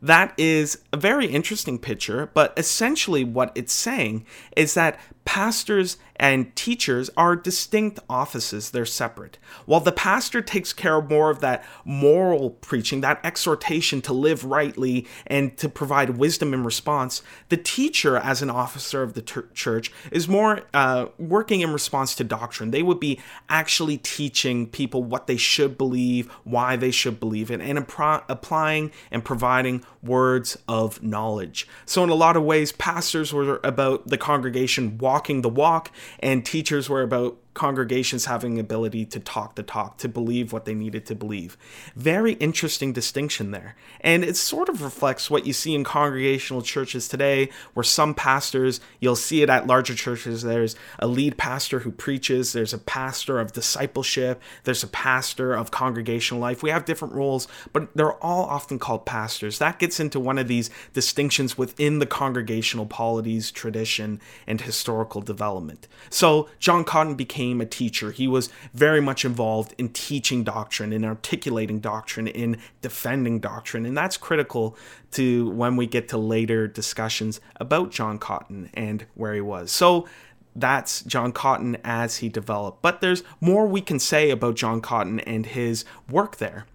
That 0.00 0.34
is 0.36 0.78
a 0.92 0.98
very 0.98 1.26
interesting 1.26 1.78
picture, 1.78 2.30
but 2.34 2.52
essentially 2.58 3.24
what 3.24 3.52
it's 3.54 3.72
saying 3.72 4.26
is 4.54 4.74
that 4.74 5.00
pastors 5.24 5.96
and 6.16 6.54
teachers 6.54 7.10
are 7.16 7.34
distinct 7.34 7.98
offices, 8.08 8.70
they're 8.70 8.86
separate. 8.86 9.38
While 9.66 9.80
the 9.80 9.92
pastor 9.92 10.40
takes 10.42 10.72
care 10.72 10.96
of 10.96 11.10
more 11.10 11.30
of 11.30 11.40
that 11.40 11.64
moral 11.84 12.50
preaching, 12.50 13.00
that 13.00 13.20
exhortation 13.24 14.00
to 14.02 14.12
live 14.12 14.44
rightly 14.44 15.06
and 15.26 15.56
to 15.58 15.68
provide 15.68 16.10
wisdom 16.10 16.54
in 16.54 16.64
response, 16.64 17.22
the 17.48 17.56
teacher, 17.56 18.16
as 18.16 18.42
an 18.42 18.50
officer 18.50 19.02
of 19.02 19.14
the 19.14 19.22
ter- 19.22 19.48
church, 19.54 19.92
is 20.10 20.28
more 20.28 20.62
uh, 20.72 21.06
working 21.18 21.60
in 21.60 21.72
response 21.72 22.14
to 22.16 22.24
doctrine. 22.24 22.70
They 22.70 22.82
would 22.82 23.00
be 23.00 23.20
actually 23.48 23.98
teaching 23.98 24.68
people 24.68 25.02
what 25.02 25.26
they 25.26 25.36
should 25.36 25.76
believe, 25.76 26.30
why 26.44 26.76
they 26.76 26.90
should 26.90 27.18
believe 27.18 27.50
it, 27.50 27.60
and 27.60 27.78
applying 27.78 28.92
and 29.10 29.24
providing 29.24 29.84
words 30.02 30.56
of 30.68 31.02
knowledge. 31.02 31.66
So, 31.86 32.04
in 32.04 32.10
a 32.10 32.14
lot 32.14 32.36
of 32.36 32.44
ways, 32.44 32.72
pastors 32.72 33.32
were 33.32 33.60
about 33.64 34.06
the 34.06 34.18
congregation 34.18 34.98
walking 34.98 35.42
the 35.42 35.48
walk 35.48 35.90
and 36.20 36.44
teachers 36.44 36.88
were 36.88 37.02
about 37.02 37.38
congregations 37.54 38.24
having 38.26 38.58
ability 38.58 39.04
to 39.06 39.20
talk 39.20 39.54
the 39.54 39.62
talk, 39.62 39.96
to 39.98 40.08
believe 40.08 40.52
what 40.52 40.64
they 40.64 40.74
needed 40.74 41.06
to 41.06 41.14
believe. 41.14 41.56
Very 41.94 42.32
interesting 42.34 42.92
distinction 42.92 43.52
there. 43.52 43.76
And 44.00 44.24
it 44.24 44.36
sort 44.36 44.68
of 44.68 44.82
reflects 44.82 45.30
what 45.30 45.46
you 45.46 45.52
see 45.52 45.74
in 45.74 45.84
congregational 45.84 46.62
churches 46.62 47.08
today, 47.08 47.50
where 47.72 47.84
some 47.84 48.12
pastors, 48.12 48.80
you'll 48.98 49.16
see 49.16 49.42
it 49.42 49.50
at 49.50 49.66
larger 49.66 49.94
churches, 49.94 50.42
there's 50.42 50.74
a 50.98 51.06
lead 51.06 51.38
pastor 51.38 51.80
who 51.80 51.92
preaches, 51.92 52.52
there's 52.52 52.74
a 52.74 52.78
pastor 52.78 53.38
of 53.38 53.52
discipleship, 53.52 54.42
there's 54.64 54.82
a 54.82 54.88
pastor 54.88 55.54
of 55.54 55.70
congregational 55.70 56.40
life. 56.40 56.62
We 56.62 56.70
have 56.70 56.84
different 56.84 57.14
roles, 57.14 57.46
but 57.72 57.94
they're 57.94 58.22
all 58.22 58.44
often 58.46 58.78
called 58.80 59.06
pastors. 59.06 59.58
That 59.58 59.78
gets 59.78 60.00
into 60.00 60.18
one 60.18 60.38
of 60.38 60.48
these 60.48 60.70
distinctions 60.92 61.56
within 61.56 62.00
the 62.00 62.06
congregational 62.06 62.86
polities, 62.86 63.52
tradition, 63.52 64.20
and 64.46 64.60
historical 64.60 65.20
development. 65.20 65.86
So 66.10 66.48
John 66.58 66.82
Cotton 66.82 67.14
became 67.14 67.43
became 67.44 67.60
a 67.60 67.66
teacher. 67.66 68.10
He 68.10 68.26
was 68.26 68.48
very 68.72 69.00
much 69.00 69.24
involved 69.24 69.74
in 69.76 69.90
teaching 69.90 70.44
doctrine, 70.44 70.92
in 70.92 71.04
articulating 71.04 71.80
doctrine, 71.80 72.26
in 72.26 72.56
defending 72.80 73.38
doctrine. 73.38 73.84
And 73.86 73.96
that's 73.96 74.16
critical 74.16 74.76
to 75.12 75.50
when 75.50 75.76
we 75.76 75.86
get 75.86 76.08
to 76.08 76.18
later 76.18 76.66
discussions 76.66 77.40
about 77.56 77.90
John 77.90 78.18
Cotton 78.18 78.70
and 78.74 79.06
where 79.14 79.34
he 79.34 79.40
was. 79.40 79.70
So 79.70 80.08
that's 80.56 81.02
John 81.02 81.32
Cotton 81.32 81.76
as 81.84 82.18
he 82.18 82.28
developed. 82.28 82.80
But 82.80 83.00
there's 83.00 83.22
more 83.40 83.66
we 83.66 83.80
can 83.80 83.98
say 83.98 84.30
about 84.30 84.56
John 84.56 84.80
Cotton 84.80 85.20
and 85.20 85.44
his 85.46 85.84
work 86.08 86.36
there. 86.36 86.66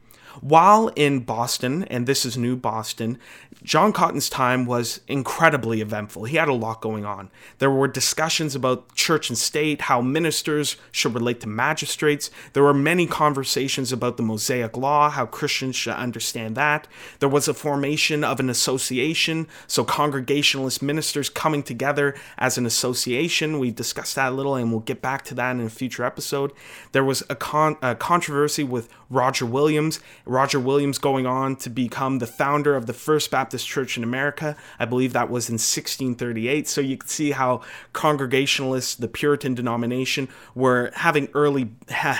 While 0.42 0.88
in 0.96 1.22
Boston, 1.22 1.84
and 1.86 2.08
this 2.08 2.26
is 2.26 2.38
New 2.38 2.56
Boston, 2.56 3.18
John 3.64 3.92
Cotton's 3.92 4.30
time 4.30 4.66
was 4.66 5.02
incredibly 5.08 5.82
eventful. 5.82 6.24
He 6.24 6.38
had 6.38 6.48
a 6.48 6.54
lot 6.54 6.82
going 6.82 7.04
on. 7.04 7.30
There 7.58 7.70
were 7.70 7.88
discussions 7.88 8.56
about 8.56 8.96
church 8.96 9.30
and 9.30 9.38
state, 9.38 9.82
how 9.82 10.02
ministers 10.02 10.78
should 10.92 11.14
relate 11.14 11.42
to 11.42 11.48
magistrates. 11.48 12.32
There 12.54 12.64
were 12.64 12.74
many 12.74 13.06
conversations 13.06 13.92
about 13.92 14.16
the 14.16 14.24
Mosaic 14.24 14.78
Law, 14.78 15.10
how 15.10 15.26
Christians 15.26 15.76
should 15.76 15.94
understand 15.94 16.56
that. 16.56 16.88
There 17.20 17.28
was 17.28 17.48
a 17.48 17.54
formation 17.54 18.24
of 18.24 18.40
an 18.40 18.50
association, 18.50 19.48
so 19.68 19.84
Congregationalist 19.84 20.82
ministers 20.82 21.30
coming 21.30 21.64
together 21.64 22.16
as 22.38 22.58
an 22.58 22.66
association. 22.66 23.60
We 23.60 23.72
discussed 23.72 24.16
that 24.16 24.32
a 24.32 24.36
little, 24.36 24.56
and 24.56 24.72
we'll 24.72 24.82
get 24.82 25.02
back 25.02 25.26
to 25.26 25.36
that 25.36 25.52
in 25.52 25.62
a 25.62 25.70
future 25.70 26.06
episode. 26.06 26.54
There 26.94 27.04
was 27.04 27.24
a, 27.30 27.36
con- 27.36 27.78
a 27.82 27.96
controversy 27.96 28.64
with 28.64 28.88
Roger 29.10 29.46
Williams. 29.46 30.00
Roger 30.30 30.60
Williams 30.60 31.00
going 31.00 31.26
on 31.26 31.56
to 31.58 31.72
become 31.72 32.20
the 32.20 32.28
founder 32.28 32.76
of 32.76 32.86
the 32.86 32.94
First 32.94 33.32
Baptist 33.32 33.68
Church 33.68 33.98
in 33.98 34.04
America. 34.04 34.56
I 34.78 34.86
believe 34.86 35.14
that 35.14 35.30
was 35.30 35.50
in 35.50 35.54
1638. 35.54 36.68
So 36.68 36.82
you 36.82 36.98
can 36.98 37.10
see 37.10 37.32
how 37.32 37.62
Congregationalists, 37.94 38.94
the 38.94 39.08
Puritan 39.08 39.56
denomination, 39.56 40.30
were 40.54 40.92
having 40.94 41.30
early, 41.34 41.72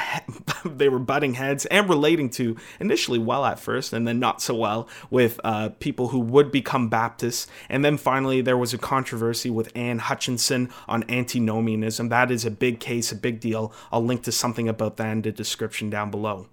they 0.66 0.90
were 0.90 0.98
butting 0.98 1.36
heads 1.36 1.68
and 1.68 1.88
relating 1.88 2.32
to 2.32 2.58
initially 2.80 3.20
well 3.20 3.46
at 3.46 3.60
first 3.60 3.94
and 3.94 4.08
then 4.08 4.20
not 4.20 4.42
so 4.42 4.56
well 4.56 4.90
with 5.12 5.40
uh, 5.44 5.70
people 5.80 6.08
who 6.08 6.20
would 6.20 6.52
become 6.52 6.90
Baptists. 6.90 7.46
And 7.70 7.86
then 7.86 7.98
finally, 7.98 8.42
there 8.42 8.58
was 8.58 8.74
a 8.74 8.80
controversy 8.80 9.52
with 9.52 9.72
Anne 9.76 10.00
Hutchinson 10.00 10.72
on 10.88 11.08
antinomianism. 11.10 12.10
That 12.10 12.32
is 12.32 12.44
a 12.44 12.52
big 12.52 12.80
case, 12.80 13.12
a 13.12 13.16
big 13.16 13.40
deal. 13.40 13.72
I'll 13.92 14.04
link 14.04 14.24
to 14.24 14.32
something 14.32 14.68
about 14.68 14.98
that 14.98 15.12
in 15.12 15.22
the 15.22 15.32
description 15.32 15.92
down 15.92 16.10
below. 16.10 16.48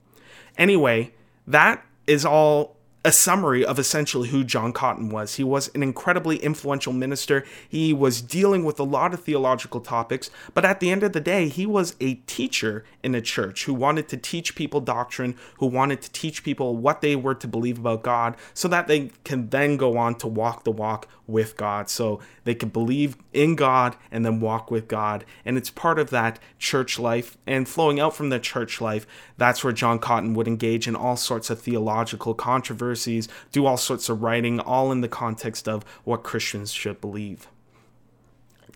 Anyway, 0.58 1.12
that 1.46 1.84
is 2.06 2.24
all 2.24 2.76
a 3.06 3.12
summary 3.12 3.64
of 3.64 3.78
essentially 3.78 4.30
who 4.30 4.42
John 4.42 4.72
Cotton 4.72 5.10
was. 5.10 5.36
He 5.36 5.44
was 5.44 5.70
an 5.76 5.82
incredibly 5.84 6.38
influential 6.38 6.92
minister. 6.92 7.44
He 7.68 7.92
was 7.92 8.20
dealing 8.20 8.64
with 8.64 8.80
a 8.80 8.82
lot 8.82 9.14
of 9.14 9.22
theological 9.22 9.80
topics, 9.80 10.28
but 10.54 10.64
at 10.64 10.80
the 10.80 10.90
end 10.90 11.04
of 11.04 11.12
the 11.12 11.20
day, 11.20 11.48
he 11.48 11.66
was 11.66 11.94
a 12.00 12.14
teacher 12.26 12.84
in 13.04 13.14
a 13.14 13.20
church 13.20 13.66
who 13.66 13.74
wanted 13.74 14.08
to 14.08 14.16
teach 14.16 14.56
people 14.56 14.80
doctrine, 14.80 15.36
who 15.60 15.66
wanted 15.66 16.02
to 16.02 16.10
teach 16.10 16.42
people 16.42 16.76
what 16.76 17.00
they 17.00 17.14
were 17.14 17.36
to 17.36 17.46
believe 17.46 17.78
about 17.78 18.02
God 18.02 18.36
so 18.54 18.66
that 18.66 18.88
they 18.88 19.12
can 19.22 19.50
then 19.50 19.76
go 19.76 19.96
on 19.96 20.16
to 20.16 20.26
walk 20.26 20.64
the 20.64 20.72
walk 20.72 21.06
with 21.26 21.56
God. 21.56 21.88
So 21.90 22.20
they 22.44 22.54
can 22.54 22.68
believe 22.68 23.16
in 23.32 23.56
God 23.56 23.96
and 24.10 24.24
then 24.24 24.40
walk 24.40 24.70
with 24.70 24.88
God. 24.88 25.24
And 25.44 25.56
it's 25.56 25.70
part 25.70 25.98
of 25.98 26.10
that 26.10 26.38
church 26.58 26.98
life 26.98 27.36
and 27.46 27.68
flowing 27.68 28.00
out 28.00 28.14
from 28.14 28.28
the 28.30 28.38
church 28.38 28.80
life. 28.80 29.06
That's 29.36 29.64
where 29.64 29.72
John 29.72 29.98
Cotton 29.98 30.34
would 30.34 30.48
engage 30.48 30.88
in 30.88 30.96
all 30.96 31.16
sorts 31.16 31.50
of 31.50 31.60
theological 31.60 32.34
controversies, 32.34 33.28
do 33.52 33.66
all 33.66 33.76
sorts 33.76 34.08
of 34.08 34.22
writing, 34.22 34.60
all 34.60 34.92
in 34.92 35.00
the 35.00 35.08
context 35.08 35.68
of 35.68 35.84
what 36.04 36.22
Christians 36.22 36.72
should 36.72 37.00
believe. 37.00 37.48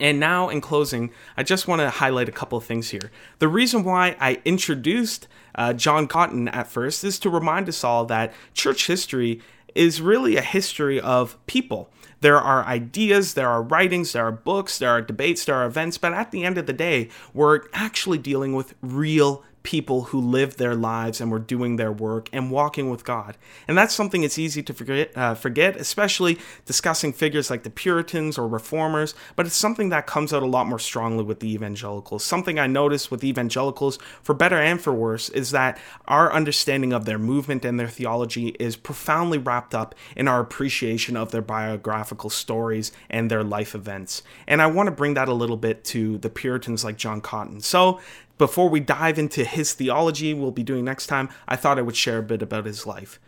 And 0.00 0.18
now, 0.18 0.48
in 0.48 0.62
closing, 0.62 1.10
I 1.36 1.42
just 1.42 1.68
want 1.68 1.80
to 1.80 1.90
highlight 1.90 2.28
a 2.28 2.32
couple 2.32 2.56
of 2.56 2.64
things 2.64 2.88
here. 2.88 3.10
The 3.38 3.48
reason 3.48 3.84
why 3.84 4.16
I 4.18 4.40
introduced 4.46 5.28
uh, 5.54 5.74
John 5.74 6.06
Cotton 6.06 6.48
at 6.48 6.68
first 6.68 7.04
is 7.04 7.18
to 7.18 7.28
remind 7.28 7.68
us 7.68 7.84
all 7.84 8.06
that 8.06 8.32
church 8.54 8.86
history 8.86 9.42
is 9.74 10.00
really 10.00 10.36
a 10.36 10.42
history 10.42 11.00
of 11.00 11.36
people. 11.46 11.90
There 12.20 12.38
are 12.38 12.64
ideas, 12.64 13.34
there 13.34 13.48
are 13.48 13.62
writings, 13.62 14.12
there 14.12 14.26
are 14.26 14.32
books, 14.32 14.78
there 14.78 14.90
are 14.90 15.00
debates, 15.00 15.44
there 15.44 15.54
are 15.54 15.66
events, 15.66 15.96
but 15.96 16.12
at 16.12 16.30
the 16.30 16.44
end 16.44 16.58
of 16.58 16.66
the 16.66 16.72
day, 16.72 17.08
we're 17.32 17.62
actually 17.72 18.18
dealing 18.18 18.54
with 18.54 18.74
real 18.82 19.42
people 19.62 20.04
who 20.04 20.20
lived 20.20 20.58
their 20.58 20.74
lives 20.74 21.20
and 21.20 21.30
were 21.30 21.38
doing 21.38 21.76
their 21.76 21.92
work 21.92 22.28
and 22.32 22.50
walking 22.50 22.88
with 22.88 23.04
God. 23.04 23.36
And 23.68 23.76
that's 23.76 23.94
something 23.94 24.22
it's 24.22 24.38
easy 24.38 24.62
to 24.62 24.72
forget, 24.72 25.16
uh, 25.16 25.34
forget, 25.34 25.76
especially 25.76 26.38
discussing 26.64 27.12
figures 27.12 27.50
like 27.50 27.62
the 27.62 27.70
Puritans 27.70 28.38
or 28.38 28.48
Reformers, 28.48 29.14
but 29.36 29.46
it's 29.46 29.56
something 29.56 29.90
that 29.90 30.06
comes 30.06 30.32
out 30.32 30.42
a 30.42 30.46
lot 30.46 30.66
more 30.66 30.78
strongly 30.78 31.24
with 31.24 31.40
the 31.40 31.52
evangelicals. 31.52 32.24
Something 32.24 32.58
I 32.58 32.66
noticed 32.66 33.10
with 33.10 33.22
evangelicals, 33.22 33.98
for 34.22 34.34
better 34.34 34.58
and 34.58 34.80
for 34.80 34.92
worse, 34.92 35.28
is 35.28 35.50
that 35.50 35.78
our 36.08 36.32
understanding 36.32 36.92
of 36.92 37.04
their 37.04 37.18
movement 37.18 37.64
and 37.64 37.78
their 37.78 37.88
theology 37.88 38.48
is 38.58 38.76
profoundly 38.76 39.38
wrapped 39.38 39.74
up 39.74 39.94
in 40.16 40.26
our 40.26 40.40
appreciation 40.40 41.16
of 41.16 41.30
their 41.32 41.42
biographical 41.42 42.30
stories 42.30 42.92
and 43.10 43.30
their 43.30 43.44
life 43.44 43.74
events. 43.74 44.22
And 44.46 44.62
I 44.62 44.66
want 44.66 44.86
to 44.86 44.92
bring 44.92 45.14
that 45.14 45.28
a 45.28 45.34
little 45.34 45.56
bit 45.56 45.84
to 45.86 46.18
the 46.18 46.30
Puritans 46.30 46.84
like 46.84 46.96
John 46.96 47.20
Cotton. 47.20 47.60
So, 47.60 48.00
before 48.40 48.70
we 48.70 48.80
dive 48.80 49.18
into 49.18 49.44
his 49.44 49.74
theology, 49.74 50.32
we'll 50.32 50.50
be 50.50 50.62
doing 50.62 50.82
next 50.82 51.08
time, 51.08 51.28
I 51.46 51.56
thought 51.56 51.78
I 51.78 51.82
would 51.82 51.94
share 51.94 52.16
a 52.16 52.22
bit 52.22 52.40
about 52.40 52.64
his 52.64 52.86
life. 52.86 53.20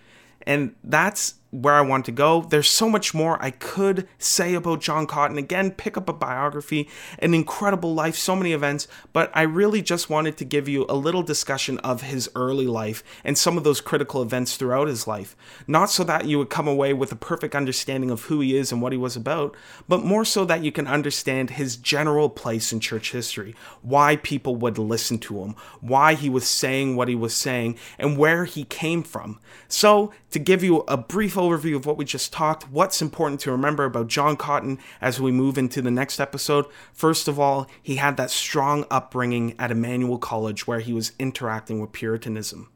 And 0.47 0.75
that's 0.83 1.35
where 1.53 1.75
I 1.75 1.83
want 1.83 2.07
to 2.07 2.13
go. 2.13 2.41
There's 2.41 2.69
so 2.69 2.89
much 2.89 3.13
more 3.13 3.41
I 3.43 3.51
could 3.51 4.09
say 4.19 4.55
about 4.55 4.81
John 4.81 5.07
Cotton. 5.07 5.37
Again, 5.37 5.71
pick 5.71 5.99
up 5.99 6.09
a 6.09 6.13
biography, 6.15 6.89
an 7.19 7.35
incredible 7.35 7.93
life, 7.93 8.17
so 8.17 8.35
many 8.35 8.55
events, 8.55 8.89
but 9.13 9.31
I 9.35 9.43
really 9.43 9.83
just 9.83 10.09
wanted 10.09 10.39
to 10.39 10.47
give 10.47 10.67
you 10.67 10.87
a 10.89 10.97
little 10.97 11.23
discussion 11.23 11.79
of 11.81 12.03
his 12.03 12.31
early 12.35 12.67
life 12.67 13.05
and 13.23 13.37
some 13.37 13.59
of 13.59 13.65
those 13.65 13.83
critical 13.83 14.23
events 14.23 14.57
throughout 14.57 14.89
his 14.89 15.07
life. 15.07 15.37
Not 15.67 15.91
so 15.91 16.05
that 16.05 16.25
you 16.25 16.39
would 16.39 16.49
come 16.49 16.67
away 16.67 16.95
with 16.95 17.13
a 17.13 17.17
perfect 17.17 17.55
understanding 17.55 18.11
of 18.11 18.23
who 18.23 18.41
he 18.41 18.57
is 18.57 18.73
and 18.73 18.81
what 18.81 18.93
he 18.93 18.99
was 18.99 19.15
about, 19.15 19.55
but 19.87 20.03
more 20.03 20.25
so 20.25 20.47
that 20.47 20.65
you 20.65 20.73
can 20.73 20.87
understand 20.87 21.51
his 21.51 21.77
general 21.77 22.31
place 22.31 22.73
in 22.73 22.81
church 22.81 23.13
history, 23.13 23.55
why 23.83 24.17
people 24.17 24.57
would 24.57 24.79
listen 24.79 25.19
to 25.19 25.45
him, 25.45 25.55
why 25.83 26.15
he 26.15 26.31
was 26.31 26.49
saying 26.49 26.97
what 26.97 27.09
he 27.09 27.15
was 27.15 27.37
saying, 27.37 27.79
and 27.99 28.17
where 28.17 28.47
he 28.47 28.65
came 28.65 29.03
from. 29.03 29.39
So, 29.69 30.15
to 30.31 30.39
give 30.39 30.65
you 30.65 30.79
a 30.89 30.97
brief 30.97 31.37
overview 31.49 31.77
of 31.77 31.87
what 31.87 31.97
we 31.97 32.05
just 32.05 32.33
talked, 32.33 32.69
what's 32.71 33.03
important 33.03 33.41
to 33.41 33.51
remember 33.51 33.85
about 33.85 34.09
John 34.09 34.37
Cotton 34.37 34.79
as 35.01 35.21
we 35.21 35.31
move 35.31 35.59
into 35.59 35.83
the 35.83 35.91
next 35.91 36.21
episode. 36.21 36.67
First 36.93 37.29
of 37.29 37.39
all, 37.39 37.69
he 37.83 37.97
had 37.97 38.17
that 38.17 38.31
strong 38.31 38.85
upbringing 38.91 39.55
at 39.59 39.71
Emmanuel 39.71 40.19
College 40.19 40.67
where 40.67 40.81
he 40.81 40.93
was 40.93 41.13
interacting 41.19 41.81
with 41.81 41.93
Puritanism. 41.93 42.69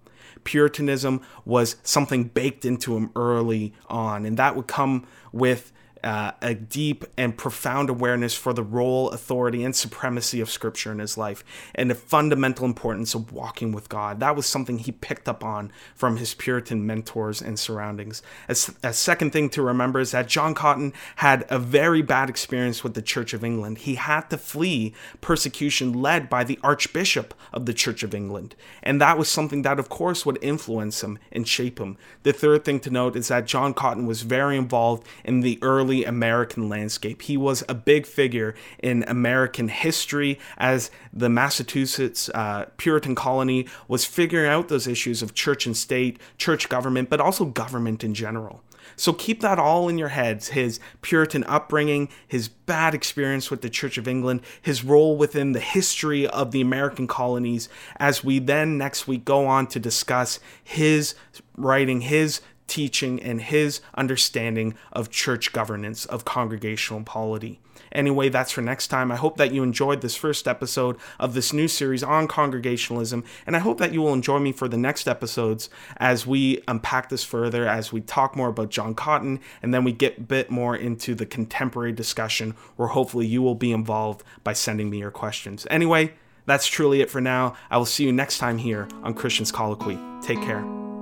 Puritanism 0.45 1.21
was 1.45 1.77
something 1.83 2.25
baked 2.25 2.65
into 2.65 2.97
him 2.97 3.11
early 3.17 3.75
on, 3.89 4.25
and 4.25 4.37
that 4.37 4.55
would 4.55 4.67
come 4.67 5.07
with 5.33 5.73
uh, 6.07 6.31
a 6.40 6.55
deep 6.55 7.05
and 7.19 7.37
profound 7.37 7.90
awareness 7.90 8.33
for 8.33 8.53
the 8.53 8.62
role, 8.62 9.11
authority, 9.11 9.64
and 9.64 9.75
supremacy 9.75 10.40
of 10.40 10.49
Scripture 10.49 10.92
in 10.92 11.01
his 11.01 11.19
life, 11.19 11.42
and 11.75 11.90
the 11.90 11.97
fundamental 11.97 12.64
importance 12.64 13.12
of 13.12 13.33
walking 13.33 13.73
with 13.73 13.88
God. 13.88 14.21
That 14.21 14.37
was 14.37 14.47
something 14.47 14.79
he 14.79 14.92
picked 14.92 15.29
up 15.29 15.42
on 15.42 15.73
from 15.97 16.19
his 16.19 16.33
Puritan 16.33 16.87
mentors 16.87 17.42
and 17.42 17.59
surroundings. 17.59 18.23
A, 18.49 18.57
a 18.85 18.92
second 18.92 19.33
thing 19.33 19.51
to 19.51 19.62
remember 19.62 19.99
is 19.99 20.12
that 20.12 20.29
John 20.29 20.55
Cotton 20.55 20.92
had 21.16 21.45
a 21.51 21.59
very 21.59 22.03
bad 22.03 22.31
experience 22.31 22.85
with 22.85 22.95
the 22.95 23.03
Church 23.03 23.35
of 23.35 23.42
England. 23.42 23.79
He 23.79 23.97
had 23.97 24.31
to 24.31 24.38
flee 24.38 24.95
persecution 25.21 25.92
led 25.92 26.31
by 26.31 26.45
the 26.45 26.61
Archbishop 26.62 27.35
of 27.53 27.66
the 27.66 27.75
Church 27.75 28.05
of 28.05 28.14
England, 28.14 28.55
and 28.81 29.01
that 29.01 29.19
was 29.19 29.29
something 29.29 29.62
that, 29.62 29.81
of 29.81 29.88
course, 29.88 30.25
would 30.25 30.38
influence 30.40 31.03
him 31.03 31.19
and 31.33 31.49
shape 31.49 31.81
him. 31.81 31.97
The 32.23 32.33
third 32.33 32.64
thing 32.64 32.79
to 32.81 32.90
note 32.90 33.16
is 33.16 33.27
that 33.27 33.47
John 33.47 33.75
Cotton 33.75 34.07
was 34.07 34.23
very 34.23 34.57
involved 34.57 35.05
in 35.25 35.40
the 35.40 35.59
early 35.62 35.96
early 35.97 36.05
American 36.05 36.69
landscape. 36.69 37.23
He 37.23 37.37
was 37.37 37.65
a 37.69 37.75
big 37.75 38.07
figure 38.07 38.55
in 38.79 39.05
American 39.09 39.69
history 39.69 40.39
as 40.59 40.91
the 41.13 41.29
Massachusetts 41.29 42.29
uh, 42.35 42.67
Puritan 42.77 43.15
colony 43.15 43.67
was 43.89 44.05
figuring 44.05 44.51
out 44.51 44.69
those 44.69 44.87
issues 44.87 45.23
of 45.23 45.35
church 45.35 45.67
and 45.67 45.77
state, 45.77 46.19
church 46.39 46.69
government, 46.69 47.09
but 47.09 47.21
also 47.21 47.45
government 47.45 48.05
in 48.05 48.15
general. 48.15 48.63
So 48.95 49.13
keep 49.13 49.41
that 49.41 49.59
all 49.59 49.89
in 49.89 49.99
your 49.99 50.09
heads 50.09 50.49
his 50.49 50.79
Puritan 51.03 51.45
upbringing, 51.45 52.09
his 52.27 52.49
bad 52.49 52.95
experience 52.95 53.51
with 53.51 53.61
the 53.61 53.69
Church 53.69 53.99
of 53.99 54.09
England, 54.09 54.41
his 54.63 54.85
role 54.85 55.17
within 55.17 55.53
the 55.53 55.61
history 55.61 56.27
of 56.27 56.51
the 56.51 56.61
American 56.61 57.07
colonies, 57.07 57.69
as 57.99 58.25
we 58.25 58.39
then 58.39 58.79
next 58.79 59.07
week 59.09 59.25
go 59.25 59.47
on 59.47 59.67
to 59.69 59.81
discuss 59.81 60.41
his 60.63 61.15
writing, 61.57 62.03
his 62.03 62.41
teaching 62.67 63.21
and 63.23 63.41
his 63.41 63.81
understanding 63.95 64.75
of 64.93 65.11
church 65.11 65.53
governance, 65.53 66.07
of 66.07 66.25
congregational 66.25 67.03
polity. 67.03 67.61
Anyway, 67.93 68.29
that's 68.29 68.53
for 68.53 68.63
next 68.63 68.89
time. 68.89 69.11
I 69.13 69.17
hope 69.17 69.37
that 69.37 69.53
you 69.53 69.63
enjoyed 69.63 70.01
this 70.01 70.17
first 70.17 70.49
episode 70.49 70.97
of 71.19 71.35
this 71.35 71.53
new 71.53 71.69
series 71.69 72.03
on 72.03 72.29
congregationalism, 72.29 73.25
and 73.47 73.57
I 73.57 73.61
hope 73.61 73.79
that 73.79 73.93
you 73.93 74.03
will 74.03 74.13
enjoy 74.13 74.39
me 74.39 74.53
for 74.53 74.69
the 74.69 74.77
next 74.77 75.09
episodes 75.09 75.71
as 75.99 76.27
we 76.27 76.63
unpack 76.69 77.09
this 77.09 77.25
further, 77.25 77.67
as 77.67 77.93
we 77.93 78.01
talk 78.01 78.37
more 78.37 78.49
about 78.49 78.71
John 78.71 78.95
Cotton, 78.95 79.41
and 79.63 79.73
then 79.73 79.85
we 79.85 79.93
get 79.93 80.19
a 80.19 80.23
bit 80.23 80.51
more 80.51 80.77
into 80.77 81.15
the 81.15 81.27
contemporary 81.27 81.93
discussion 81.93 82.55
where 82.77 82.89
hopefully 82.89 83.27
you 83.27 83.43
will 83.43 83.55
be 83.55 83.73
involved 83.73 84.23
by 84.45 84.53
sending 84.53 84.91
me 84.91 84.99
your 84.99 85.11
questions. 85.11 85.67
Anyway, 85.71 86.13
that's 86.47 86.67
truly 86.67 87.01
it 87.01 87.11
for 87.11 87.21
now. 87.21 87.55
I 87.71 87.79
will 87.79 87.87
see 87.87 88.05
you 88.05 88.13
next 88.13 88.39
time 88.39 88.59
here 88.59 88.89
on 89.03 89.15
Christians 89.15 89.53
Colloquy. 89.53 89.99
Take 90.23 90.41
care. 90.43 90.96